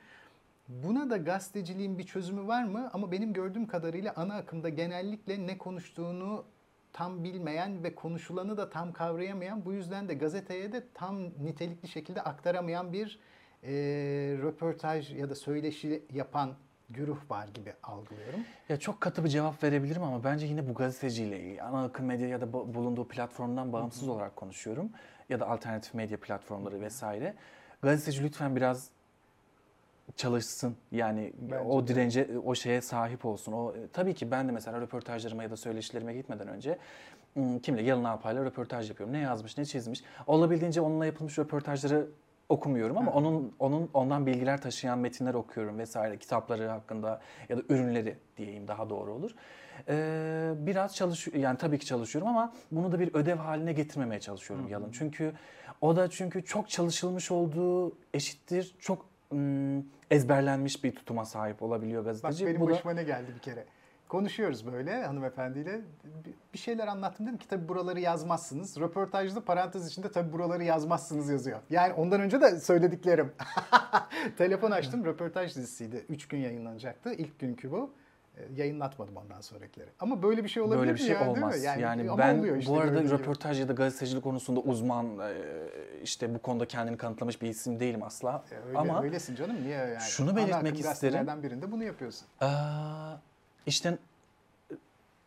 Buna 0.67 1.10
da 1.10 1.17
gazeteciliğin 1.17 1.98
bir 1.98 2.04
çözümü 2.04 2.48
var 2.48 2.63
mı? 2.63 2.89
Ama 2.93 3.12
benim 3.12 3.34
gördüğüm 3.34 3.67
kadarıyla 3.67 4.13
ana 4.15 4.36
akımda 4.36 4.69
genellikle 4.69 5.48
ne 5.48 5.58
konuştuğunu 5.58 6.45
tam 6.93 7.24
bilmeyen 7.24 7.84
ve 7.84 7.95
konuşulanı 7.95 8.58
da 8.58 8.69
tam 8.69 8.93
kavrayamayan, 8.93 9.65
bu 9.65 9.74
yüzden 9.74 10.10
de 10.10 10.13
gazeteye 10.13 10.71
de 10.71 10.84
tam 10.93 11.24
nitelikli 11.24 11.88
şekilde 11.88 12.21
aktaramayan 12.21 12.93
bir 12.93 13.19
e, 13.67 13.71
röportaj 14.43 15.13
ya 15.13 15.30
da 15.30 15.36
söyleşi 15.36 16.04
yapan 16.13 16.49
güruh 16.89 17.17
var 17.30 17.47
gibi 17.54 17.73
algılıyorum. 17.84 18.39
Ya 18.69 18.80
çok 18.80 19.01
katı 19.01 19.23
bir 19.23 19.30
cevap 19.30 19.63
verebilirim 19.63 20.04
ama 20.04 20.23
bence 20.23 20.45
yine 20.45 20.69
bu 20.69 20.73
gazeteciyle 20.73 21.39
ilgili. 21.39 21.62
Ana 21.62 21.84
akım 21.84 22.06
medya 22.06 22.28
ya 22.28 22.41
da 22.41 22.54
bu- 22.54 22.73
bulunduğu 22.73 23.08
platformdan 23.08 23.73
bağımsız 23.73 24.08
olarak 24.10 24.36
konuşuyorum. 24.36 24.89
Ya 25.30 25.39
da 25.39 25.47
alternatif 25.49 25.93
medya 25.93 26.19
platformları 26.19 26.82
vesaire. 26.82 27.34
Gazeteci 27.82 28.23
lütfen 28.23 28.56
biraz 28.56 28.89
çalışsın. 30.15 30.75
Yani 30.91 31.34
Bence 31.39 31.58
o 31.63 31.84
de. 31.84 31.88
dirence, 31.88 32.28
o 32.45 32.56
şeye 32.56 32.82
sahip 32.82 33.25
olsun. 33.25 33.51
O 33.54 33.73
tabii 33.93 34.13
ki 34.13 34.32
ben 34.32 34.47
de 34.47 34.51
mesela 34.51 34.82
röportajlarıma 34.82 35.43
ya 35.43 35.51
da 35.51 35.58
söyleşilerime 35.58 36.13
gitmeden 36.13 36.47
önce 36.47 36.78
ım, 37.38 37.60
kimle 37.60 37.82
Yalın 37.84 38.04
Alpay'la 38.04 38.45
röportaj 38.45 38.89
yapıyorum. 38.89 39.13
Ne 39.13 39.19
yazmış, 39.19 39.58
ne 39.58 39.65
çizmiş. 39.65 40.04
Olabildiğince 40.28 40.82
onunla 40.82 41.06
yapılmış 41.06 41.39
röportajları 41.39 42.08
okumuyorum 42.49 42.97
ama 42.97 43.12
Ha. 43.12 43.15
onun 43.15 43.53
onun 43.60 43.89
ondan 43.93 44.25
bilgiler 44.25 44.62
taşıyan 44.62 44.99
metinler 44.99 45.34
okuyorum 45.34 45.79
vesaire 45.79 46.17
kitapları 46.17 46.67
hakkında 46.67 47.21
ya 47.49 47.58
da 47.58 47.62
ürünleri 47.69 48.17
diyeyim 48.38 48.67
daha 48.67 48.89
doğru 48.89 49.13
olur. 49.13 49.31
Ee, 49.89 50.53
biraz 50.58 50.95
çalış 50.95 51.27
yani 51.27 51.58
tabii 51.58 51.79
ki 51.79 51.86
çalışıyorum 51.86 52.29
ama 52.29 52.53
bunu 52.71 52.91
da 52.91 52.99
bir 52.99 53.13
ödev 53.13 53.36
haline 53.38 53.73
getirmemeye 53.73 54.19
çalışıyorum 54.19 54.67
Yalın. 54.67 54.91
Çünkü 54.91 55.34
o 55.81 55.95
da 55.95 56.10
çünkü 56.10 56.45
çok 56.45 56.69
çalışılmış 56.69 57.31
olduğu 57.31 57.97
eşittir 58.13 58.75
çok 58.79 59.05
ım, 59.31 59.86
ezberlenmiş 60.12 60.84
bir 60.84 60.95
tutuma 60.95 61.25
sahip 61.25 61.63
olabiliyor 61.63 62.05
Bak 62.05 62.12
gazeteci. 62.12 62.45
benim 62.45 62.62
Bu 62.62 62.67
da 62.67 62.71
başıma 62.71 62.93
ne 62.93 63.03
geldi 63.03 63.31
bir 63.36 63.39
kere. 63.39 63.65
Konuşuyoruz 64.08 64.65
böyle 64.72 65.04
hanımefendiyle. 65.06 65.82
Bir- 66.54 66.58
şeyler 66.58 66.88
anlattım 66.88 67.26
dedim 67.28 67.38
ki 67.38 67.48
tabii 67.48 67.68
buraları 67.68 68.00
yazmazsınız. 68.00 68.80
Röportajda 68.80 69.46
parantez 69.46 69.88
içinde 69.88 70.12
tabii 70.12 70.34
buraları 70.34 70.63
yazmazsınız 70.63 71.30
yazıyor. 71.30 71.60
Yani 71.70 71.94
ondan 71.94 72.22
önce 72.22 72.41
de 72.41 72.60
söylediklerim. 72.60 73.32
Telefon 74.38 74.72
açtım 74.72 75.06
röportaj 75.06 75.56
dizisiydi. 75.56 76.06
Üç 76.10 76.28
gün 76.28 76.38
yayınlanacaktı. 76.38 77.13
İlk 77.13 77.39
günkü 77.39 77.72
bu. 77.72 77.94
E, 78.38 78.41
Yayınlatmadım 78.56 79.18
ondan 79.18 79.41
sonrakileri. 79.41 79.89
Ama 80.00 80.24
böyle 80.24 80.44
bir 80.44 80.50
şey 80.50 80.63
olabilir 80.63 80.80
Böyle 80.80 80.94
bir 80.94 81.00
şey 81.00 81.10
ya, 81.10 81.20
değil 81.20 81.32
mi? 81.38 81.44
olmaz. 81.44 81.63
Yani, 81.63 82.10
ama 82.12 82.18
ben 82.18 82.58
işte 82.60 82.72
bu 82.72 82.80
arada 82.80 83.04
röportaj 83.04 83.60
ya 83.60 83.68
da 83.68 83.74
gazetecilik 83.74 84.24
konusunda 84.24 84.60
uzman 84.60 85.20
e, 85.20 85.34
işte 86.04 86.34
bu 86.36 86.39
konuda 86.39 86.65
kendini 86.65 86.98
kanıtlamış 86.98 87.41
bir 87.41 87.48
isim 87.50 87.80
değilim 87.80 88.04
asla. 88.04 88.44
E, 88.52 88.68
Öyle, 88.68 88.78
ama 88.78 89.04
öylesin 89.04 89.36
canım 89.36 89.56
niye 89.63 89.78
yani? 89.78 90.00
şunu 90.02 90.30
Ana 90.30 90.38
belirtmek 90.38 90.74
akım 90.80 90.91
isterim. 90.91 91.44
birinde 91.44 91.72
bunu 91.72 91.84
yapıyorsun. 91.84 92.28
Aa, 92.41 93.15
işte 93.65 93.97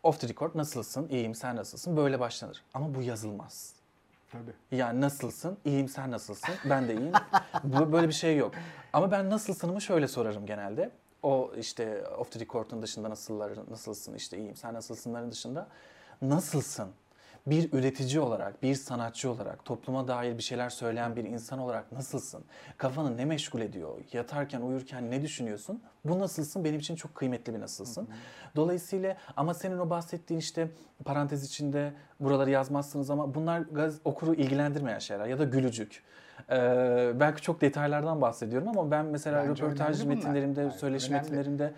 off 0.02 0.20
the 0.20 0.28
record 0.28 0.54
nasılsın? 0.54 1.08
İyiyim 1.08 1.34
sen 1.34 1.56
nasılsın? 1.56 1.96
Böyle 1.96 2.20
başlanır. 2.20 2.62
Ama 2.74 2.94
bu 2.94 3.02
yazılmaz. 3.02 3.72
Tabii. 4.32 4.52
Yani 4.78 5.00
nasılsın? 5.00 5.58
İyiyim 5.64 5.88
sen 5.88 6.10
nasılsın? 6.10 6.54
Ben 6.64 6.88
de 6.88 6.94
iyiyim. 6.94 7.12
Bu- 7.64 7.92
Böyle 7.92 8.08
bir 8.08 8.12
şey 8.12 8.36
yok. 8.36 8.54
Ama 8.92 9.10
ben 9.10 9.30
nasılsınımı 9.30 9.80
şöyle 9.80 10.08
sorarım 10.08 10.46
genelde. 10.46 10.90
O 11.22 11.52
işte 11.58 12.06
off 12.08 12.32
the 12.32 12.40
record'un 12.40 12.82
dışında 12.82 13.10
nasıllar, 13.10 13.52
nasılsın 13.70 14.14
işte 14.14 14.38
iyiyim 14.38 14.56
sen 14.56 14.74
nasılsınların 14.74 15.30
dışında 15.32 15.68
nasılsın? 16.22 16.88
Bir 17.50 17.72
üretici 17.72 18.20
olarak, 18.20 18.62
bir 18.62 18.74
sanatçı 18.74 19.30
olarak, 19.30 19.64
topluma 19.64 20.08
dair 20.08 20.38
bir 20.38 20.42
şeyler 20.42 20.70
söyleyen 20.70 21.16
bir 21.16 21.24
insan 21.24 21.58
olarak 21.58 21.92
nasılsın? 21.92 22.44
Kafanı 22.76 23.16
ne 23.16 23.24
meşgul 23.24 23.60
ediyor? 23.60 23.98
Yatarken, 24.12 24.60
uyurken 24.60 25.10
ne 25.10 25.22
düşünüyorsun? 25.22 25.82
Bu 26.04 26.18
nasılsın 26.18 26.64
benim 26.64 26.80
için 26.80 26.96
çok 26.96 27.14
kıymetli 27.14 27.54
bir 27.54 27.60
nasılsın. 27.60 28.08
Dolayısıyla 28.56 29.16
ama 29.36 29.54
senin 29.54 29.78
o 29.78 29.90
bahsettiğin 29.90 30.40
işte 30.40 30.68
parantez 31.04 31.44
içinde 31.44 31.92
buraları 32.20 32.50
yazmazsınız 32.50 33.10
ama 33.10 33.34
bunlar 33.34 33.60
gaz, 33.60 33.98
okuru 34.04 34.34
ilgilendirmeyen 34.34 34.98
şeyler 34.98 35.26
ya 35.26 35.38
da 35.38 35.44
gülücük. 35.44 36.02
Ee, 36.50 37.12
belki 37.20 37.42
çok 37.42 37.60
detaylardan 37.60 38.20
bahsediyorum 38.20 38.68
ama 38.68 38.90
ben 38.90 39.04
mesela 39.06 39.38
Bence 39.48 39.62
röportaj 39.62 40.04
bunlar. 40.04 40.14
metinlerimde, 40.14 40.60
Hayır, 40.60 40.72
söyleşi 40.72 41.12
önemli. 41.12 41.22
metinlerimde 41.22 41.72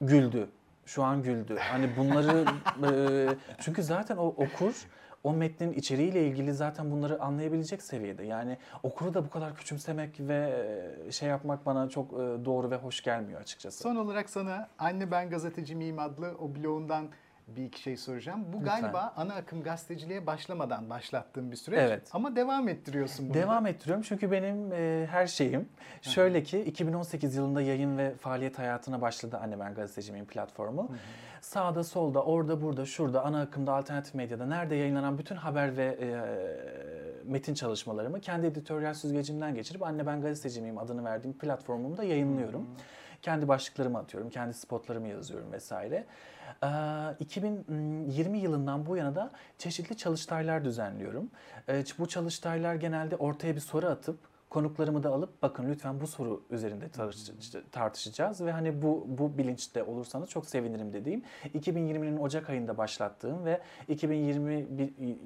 güldü. 0.00 0.48
Şu 0.88 1.04
an 1.04 1.22
güldü. 1.22 1.56
Hani 1.58 1.96
bunları 1.96 2.44
e, 2.86 3.28
çünkü 3.60 3.82
zaten 3.82 4.16
o 4.16 4.26
okur 4.26 4.86
o 5.24 5.32
metnin 5.32 5.72
içeriğiyle 5.72 6.26
ilgili 6.26 6.54
zaten 6.54 6.90
bunları 6.90 7.22
anlayabilecek 7.22 7.82
seviyede. 7.82 8.24
Yani 8.24 8.58
okuru 8.82 9.14
da 9.14 9.24
bu 9.24 9.30
kadar 9.30 9.54
küçümsemek 9.54 10.20
ve 10.20 10.66
e, 11.06 11.12
şey 11.12 11.28
yapmak 11.28 11.66
bana 11.66 11.88
çok 11.88 12.12
e, 12.12 12.16
doğru 12.16 12.70
ve 12.70 12.76
hoş 12.76 13.02
gelmiyor 13.02 13.40
açıkçası. 13.40 13.82
Son 13.82 13.96
olarak 13.96 14.30
sana 14.30 14.68
Anne 14.78 15.10
Ben 15.10 15.30
Gazeteci 15.30 15.74
Miyim 15.74 15.98
adlı 15.98 16.34
o 16.38 16.54
bloğundan 16.54 17.08
bir 17.56 17.64
iki 17.64 17.82
şey 17.82 17.96
soracağım. 17.96 18.44
Bu 18.52 18.60
Lütfen. 18.60 18.80
galiba 18.80 19.12
ana 19.16 19.34
akım 19.34 19.62
gazeteciliğe 19.62 20.26
başlamadan 20.26 20.90
başlattığın 20.90 21.50
bir 21.50 21.56
süreç. 21.56 21.78
Evet. 21.82 22.08
Ama 22.12 22.36
devam 22.36 22.68
ettiriyorsun 22.68 23.26
bunu. 23.26 23.34
Devam 23.34 23.66
ettiriyorum 23.66 24.02
çünkü 24.08 24.30
benim 24.30 24.72
e, 24.72 25.06
her 25.10 25.26
şeyim. 25.26 25.68
Şöyle 26.02 26.42
ki 26.42 26.60
2018 26.60 27.36
yılında 27.36 27.62
yayın 27.62 27.98
ve 27.98 28.14
faaliyet 28.14 28.58
hayatına 28.58 29.00
başladı 29.00 29.38
Anne 29.42 29.60
Ben 29.60 29.74
Gazeteciyim 29.74 30.26
platformu. 30.26 30.90
Sağda, 31.40 31.84
solda, 31.84 32.22
orada, 32.24 32.62
burada, 32.62 32.86
şurada, 32.86 33.24
ana 33.24 33.40
akımda, 33.40 33.72
alternatif 33.72 34.14
medyada 34.14 34.46
nerede 34.46 34.74
yayınlanan 34.74 35.18
bütün 35.18 35.36
haber 35.36 35.76
ve 35.76 35.98
e, 36.00 36.08
metin 37.24 37.54
çalışmalarımı 37.54 38.20
kendi 38.20 38.46
editoryal 38.46 38.94
süzgecimden 38.94 39.54
geçirip 39.54 39.82
Anne 39.82 40.06
Ben 40.06 40.20
Gazeteciyim 40.20 40.78
adını 40.78 41.04
verdiğim 41.04 41.38
platformumda 41.38 42.04
yayınlıyorum. 42.04 42.66
Kendi 43.22 43.48
başlıklarımı 43.48 43.98
atıyorum, 43.98 44.30
kendi 44.30 44.54
spotlarımı 44.54 45.08
yazıyorum 45.08 45.52
vesaire. 45.52 46.06
Ee, 46.64 46.68
2020 47.20 48.38
yılından 48.38 48.86
bu 48.86 48.96
yana 48.96 49.14
da 49.14 49.30
çeşitli 49.58 49.96
çalıştaylar 49.96 50.64
düzenliyorum. 50.64 51.30
Ee, 51.68 51.84
Bu 51.98 52.08
çalıştaylar 52.08 52.74
genelde 52.74 53.16
ortaya 53.16 53.54
bir 53.54 53.60
soru 53.60 53.86
atıp 53.86 54.18
Konuklarımı 54.50 55.02
da 55.02 55.10
alıp 55.10 55.42
bakın 55.42 55.68
lütfen 55.68 56.00
bu 56.00 56.06
soru 56.06 56.42
üzerinde 56.50 56.84
tartış- 56.88 57.62
tartışacağız 57.72 58.40
ve 58.40 58.52
hani 58.52 58.82
bu 58.82 59.04
bu 59.08 59.38
bilinçte 59.38 59.82
olursanız 59.84 60.28
çok 60.28 60.46
sevinirim 60.46 60.92
dediğim 60.92 61.22
2020'nin 61.54 62.16
Ocak 62.18 62.50
ayında 62.50 62.78
başlattığım 62.78 63.44
ve 63.44 63.60
2020 63.88 64.52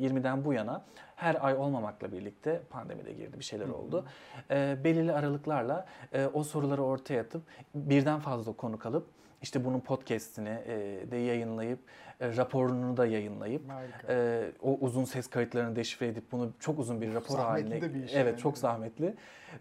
20'den 0.00 0.44
bu 0.44 0.52
yana 0.52 0.84
her 1.16 1.36
ay 1.46 1.54
olmamakla 1.54 2.12
birlikte 2.12 2.60
pandemi 2.70 3.04
de 3.04 3.12
girdi 3.12 3.38
bir 3.38 3.44
şeyler 3.44 3.68
oldu. 3.68 4.06
E, 4.50 4.76
belirli 4.84 5.12
aralıklarla 5.12 5.86
e, 6.12 6.26
o 6.26 6.44
soruları 6.44 6.82
ortaya 6.82 7.20
atıp 7.22 7.42
birden 7.74 8.20
fazla 8.20 8.52
konuk 8.52 8.86
alıp 8.86 9.06
işte 9.42 9.64
bunun 9.64 9.80
podcast'ini 9.80 10.48
e, 10.66 10.76
de 11.10 11.16
yayınlayıp 11.16 11.78
e, 12.20 12.36
raporunu 12.36 12.96
da 12.96 13.06
yayınlayıp 13.06 13.68
Harika. 13.70 14.12
e, 14.12 14.44
o 14.62 14.78
uzun 14.80 15.04
ses 15.04 15.26
kayıtlarını 15.26 15.76
deşifre 15.76 16.06
edip 16.06 16.32
bunu 16.32 16.52
çok 16.60 16.78
uzun 16.78 17.00
bir 17.00 17.14
rapor 17.14 17.34
Zahmetli 17.36 17.70
haline 17.80 17.94
bir 17.94 18.04
iş 18.04 18.14
evet 18.14 18.26
yani. 18.32 18.38
çok 18.40 18.58
zahmetli 18.58 19.14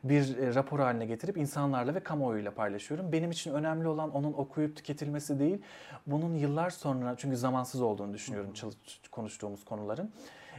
bir 0.04 0.38
e, 0.38 0.56
rapor 0.56 0.80
haline 0.80 1.06
getirip 1.06 1.38
insanlarla 1.38 1.96
ve 1.96 2.00
kamuoyuyla 2.00 2.52
paylaşıyorum. 2.52 3.12
Benim 3.12 3.32
için 3.32 3.54
önemli 3.54 3.88
olan 3.88 4.12
onun 4.16 4.34
okuyup 4.34 4.76
tüketilmesi 4.76 5.40
değil. 5.40 5.62
Bunun 6.08 6.36
yıllar 6.36 6.70
sonra 6.70 7.16
çünkü 7.18 7.38
zamansız 7.38 7.82
olduğunu 7.82 8.14
düşünüyorum 8.14 8.54
çalış- 8.54 9.02
konuştuğumuz 9.12 9.66
konuların. 9.66 10.12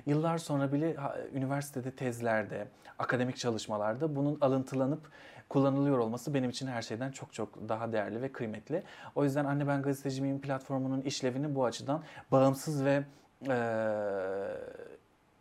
Yıllar 0.07 0.39
sonra 0.39 0.73
bile 0.73 0.97
üniversitede 1.35 1.91
tezlerde, 1.91 2.69
akademik 2.99 3.37
çalışmalarda 3.37 4.17
bunun 4.17 4.39
alıntılanıp 4.41 5.11
kullanılıyor 5.49 5.99
olması 5.99 6.35
benim 6.35 6.51
için 6.51 6.67
her 6.67 6.83
şeyden 6.83 7.11
çok 7.11 7.33
çok 7.33 7.69
daha 7.69 7.93
değerli 7.93 8.23
ve 8.23 8.33
kıymetli. 8.33 8.83
O 9.15 9.25
yüzden 9.25 9.45
Anne 9.45 9.69
Ben 9.69 9.83
Gazeteci 9.83 10.23
Miyim 10.23 10.41
platformunun 10.41 11.01
işlevini 11.01 11.55
bu 11.55 11.65
açıdan 11.65 12.03
bağımsız 12.33 12.85
ve 12.85 13.05
eee, 13.49 13.55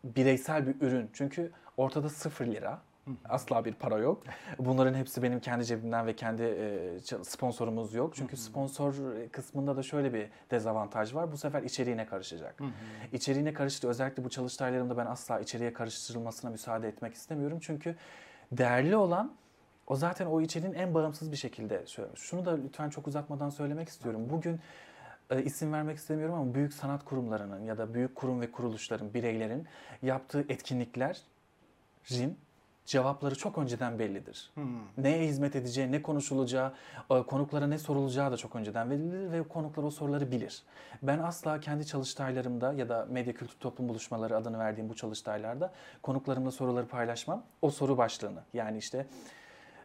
bireysel 0.04 0.66
bir 0.66 0.86
ürün. 0.86 1.10
Çünkü 1.12 1.50
ortada 1.76 2.08
sıfır 2.08 2.46
lira. 2.46 2.80
Asla 3.28 3.64
bir 3.64 3.74
para 3.74 3.98
yok. 3.98 4.22
Bunların 4.58 4.94
hepsi 4.94 5.22
benim 5.22 5.40
kendi 5.40 5.64
cebimden 5.64 6.06
ve 6.06 6.16
kendi 6.16 6.42
e, 6.42 6.98
sponsorumuz 7.24 7.94
yok. 7.94 8.14
Çünkü 8.16 8.36
sponsor 8.36 8.94
kısmında 9.32 9.76
da 9.76 9.82
şöyle 9.82 10.14
bir 10.14 10.28
dezavantaj 10.50 11.14
var. 11.14 11.32
Bu 11.32 11.36
sefer 11.36 11.62
içeriğine 11.62 12.06
karışacak. 12.06 12.60
İçeriğine 13.12 13.52
karıştı. 13.52 13.88
Özellikle 13.88 14.24
bu 14.24 14.30
çalıştaylarımda 14.30 14.96
ben 14.96 15.06
asla 15.06 15.40
içeriğe 15.40 15.72
karıştırılmasına 15.72 16.50
müsaade 16.50 16.88
etmek 16.88 17.14
istemiyorum. 17.14 17.58
Çünkü 17.60 17.96
değerli 18.52 18.96
olan 18.96 19.32
o 19.86 19.96
zaten 19.96 20.26
o 20.26 20.40
içeriğin 20.40 20.74
en 20.74 20.94
bağımsız 20.94 21.32
bir 21.32 21.36
şekilde. 21.36 21.84
Şunu 22.14 22.44
da 22.44 22.56
lütfen 22.56 22.90
çok 22.90 23.06
uzatmadan 23.06 23.50
söylemek 23.50 23.88
istiyorum. 23.88 24.26
Bugün 24.30 24.60
e, 25.30 25.42
isim 25.42 25.72
vermek 25.72 25.96
istemiyorum 25.96 26.34
ama 26.34 26.54
büyük 26.54 26.74
sanat 26.74 27.04
kurumlarının 27.04 27.64
ya 27.64 27.78
da 27.78 27.94
büyük 27.94 28.14
kurum 28.14 28.40
ve 28.40 28.50
kuruluşların, 28.52 29.14
bireylerin 29.14 29.66
yaptığı 30.02 30.40
etkinliklerin 30.48 32.36
cevapları 32.86 33.34
çok 33.34 33.58
önceden 33.58 33.98
bellidir. 33.98 34.50
Hmm. 34.54 34.64
Neye 34.98 35.26
hizmet 35.26 35.56
edeceği, 35.56 35.92
ne 35.92 36.02
konuşulacağı, 36.02 36.72
e, 37.10 37.22
konuklara 37.22 37.66
ne 37.66 37.78
sorulacağı 37.78 38.32
da 38.32 38.36
çok 38.36 38.56
önceden 38.56 38.90
bellidir 38.90 39.32
ve 39.32 39.42
konuklar 39.42 39.82
o 39.82 39.90
soruları 39.90 40.30
bilir. 40.30 40.62
Ben 41.02 41.18
asla 41.18 41.60
kendi 41.60 41.86
çalıştaylarımda 41.86 42.72
ya 42.72 42.88
da 42.88 43.06
medya 43.10 43.34
kültür 43.34 43.58
toplum 43.58 43.88
buluşmaları 43.88 44.36
adını 44.36 44.58
verdiğim 44.58 44.88
bu 44.88 44.94
çalıştaylarda 44.96 45.72
konuklarımla 46.02 46.50
soruları 46.50 46.86
paylaşmam. 46.86 47.42
O 47.62 47.70
soru 47.70 47.98
başlığını 47.98 48.40
yani 48.54 48.78
işte 48.78 49.06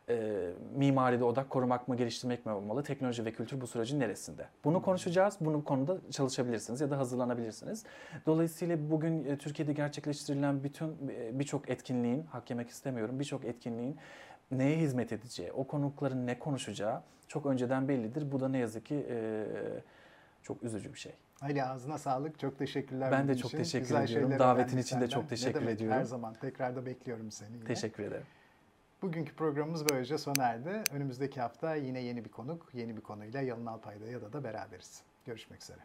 e, 0.09 0.49
mimaride 0.75 1.23
odak 1.23 1.49
korumak 1.49 1.87
mı, 1.87 1.97
geliştirmek 1.97 2.45
mi 2.45 2.51
olmalı? 2.51 2.83
Teknoloji 2.83 3.25
ve 3.25 3.31
kültür 3.31 3.61
bu 3.61 3.67
sürecin 3.67 3.99
neresinde? 3.99 4.45
Bunu 4.63 4.81
konuşacağız. 4.81 5.37
Bunu 5.41 5.63
konuda 5.63 5.97
çalışabilirsiniz 6.11 6.81
ya 6.81 6.89
da 6.89 6.97
hazırlanabilirsiniz. 6.97 7.83
Dolayısıyla 8.25 8.91
bugün 8.91 9.25
e, 9.25 9.37
Türkiye'de 9.37 9.73
gerçekleştirilen 9.73 10.63
bütün 10.63 10.87
e, 11.09 11.39
birçok 11.39 11.69
etkinliğin, 11.69 12.23
hak 12.23 12.49
yemek 12.49 12.69
istemiyorum, 12.69 13.19
birçok 13.19 13.45
etkinliğin 13.45 13.97
neye 14.51 14.77
hizmet 14.77 15.11
edeceği, 15.11 15.51
o 15.51 15.67
konukların 15.67 16.27
ne 16.27 16.39
konuşacağı 16.39 17.01
çok 17.27 17.45
önceden 17.45 17.87
bellidir. 17.87 18.31
Bu 18.31 18.39
da 18.39 18.49
ne 18.49 18.57
yazık 18.57 18.85
ki 18.85 19.05
e, 19.09 19.45
çok 20.43 20.63
üzücü 20.63 20.93
bir 20.93 20.99
şey. 20.99 21.13
Ali 21.41 21.63
ağzına 21.63 21.97
sağlık. 21.97 22.39
Çok 22.39 22.59
teşekkürler. 22.59 23.11
Ben 23.11 23.27
de 23.27 23.35
çok 23.35 23.49
için. 23.49 23.57
teşekkür 23.57 23.85
Güzel 23.85 24.03
ediyorum. 24.03 24.39
Davetin 24.39 24.77
için 24.77 25.01
de 25.01 25.09
çok 25.09 25.29
teşekkür 25.29 25.59
ne 25.59 25.61
demek, 25.61 25.75
ediyorum. 25.75 25.97
Her 25.97 26.03
zaman 26.03 26.33
tekrar 26.33 26.75
da 26.75 26.85
bekliyorum 26.85 27.31
seni 27.31 27.55
yine. 27.55 27.63
Teşekkür 27.63 28.03
ederim. 28.03 28.25
Bugünkü 29.01 29.35
programımız 29.35 29.89
böylece 29.89 30.17
sona 30.17 30.43
erdi. 30.43 30.83
Önümüzdeki 30.91 31.41
hafta 31.41 31.75
yine 31.75 31.99
yeni 31.99 32.25
bir 32.25 32.29
konuk, 32.29 32.69
yeni 32.73 32.97
bir 32.97 33.01
konuyla 33.01 33.41
Yalın 33.41 33.65
Alpay'da 33.65 34.05
ya 34.05 34.21
da 34.21 34.33
da 34.33 34.43
beraberiz. 34.43 35.01
Görüşmek 35.25 35.61
üzere. 35.63 35.81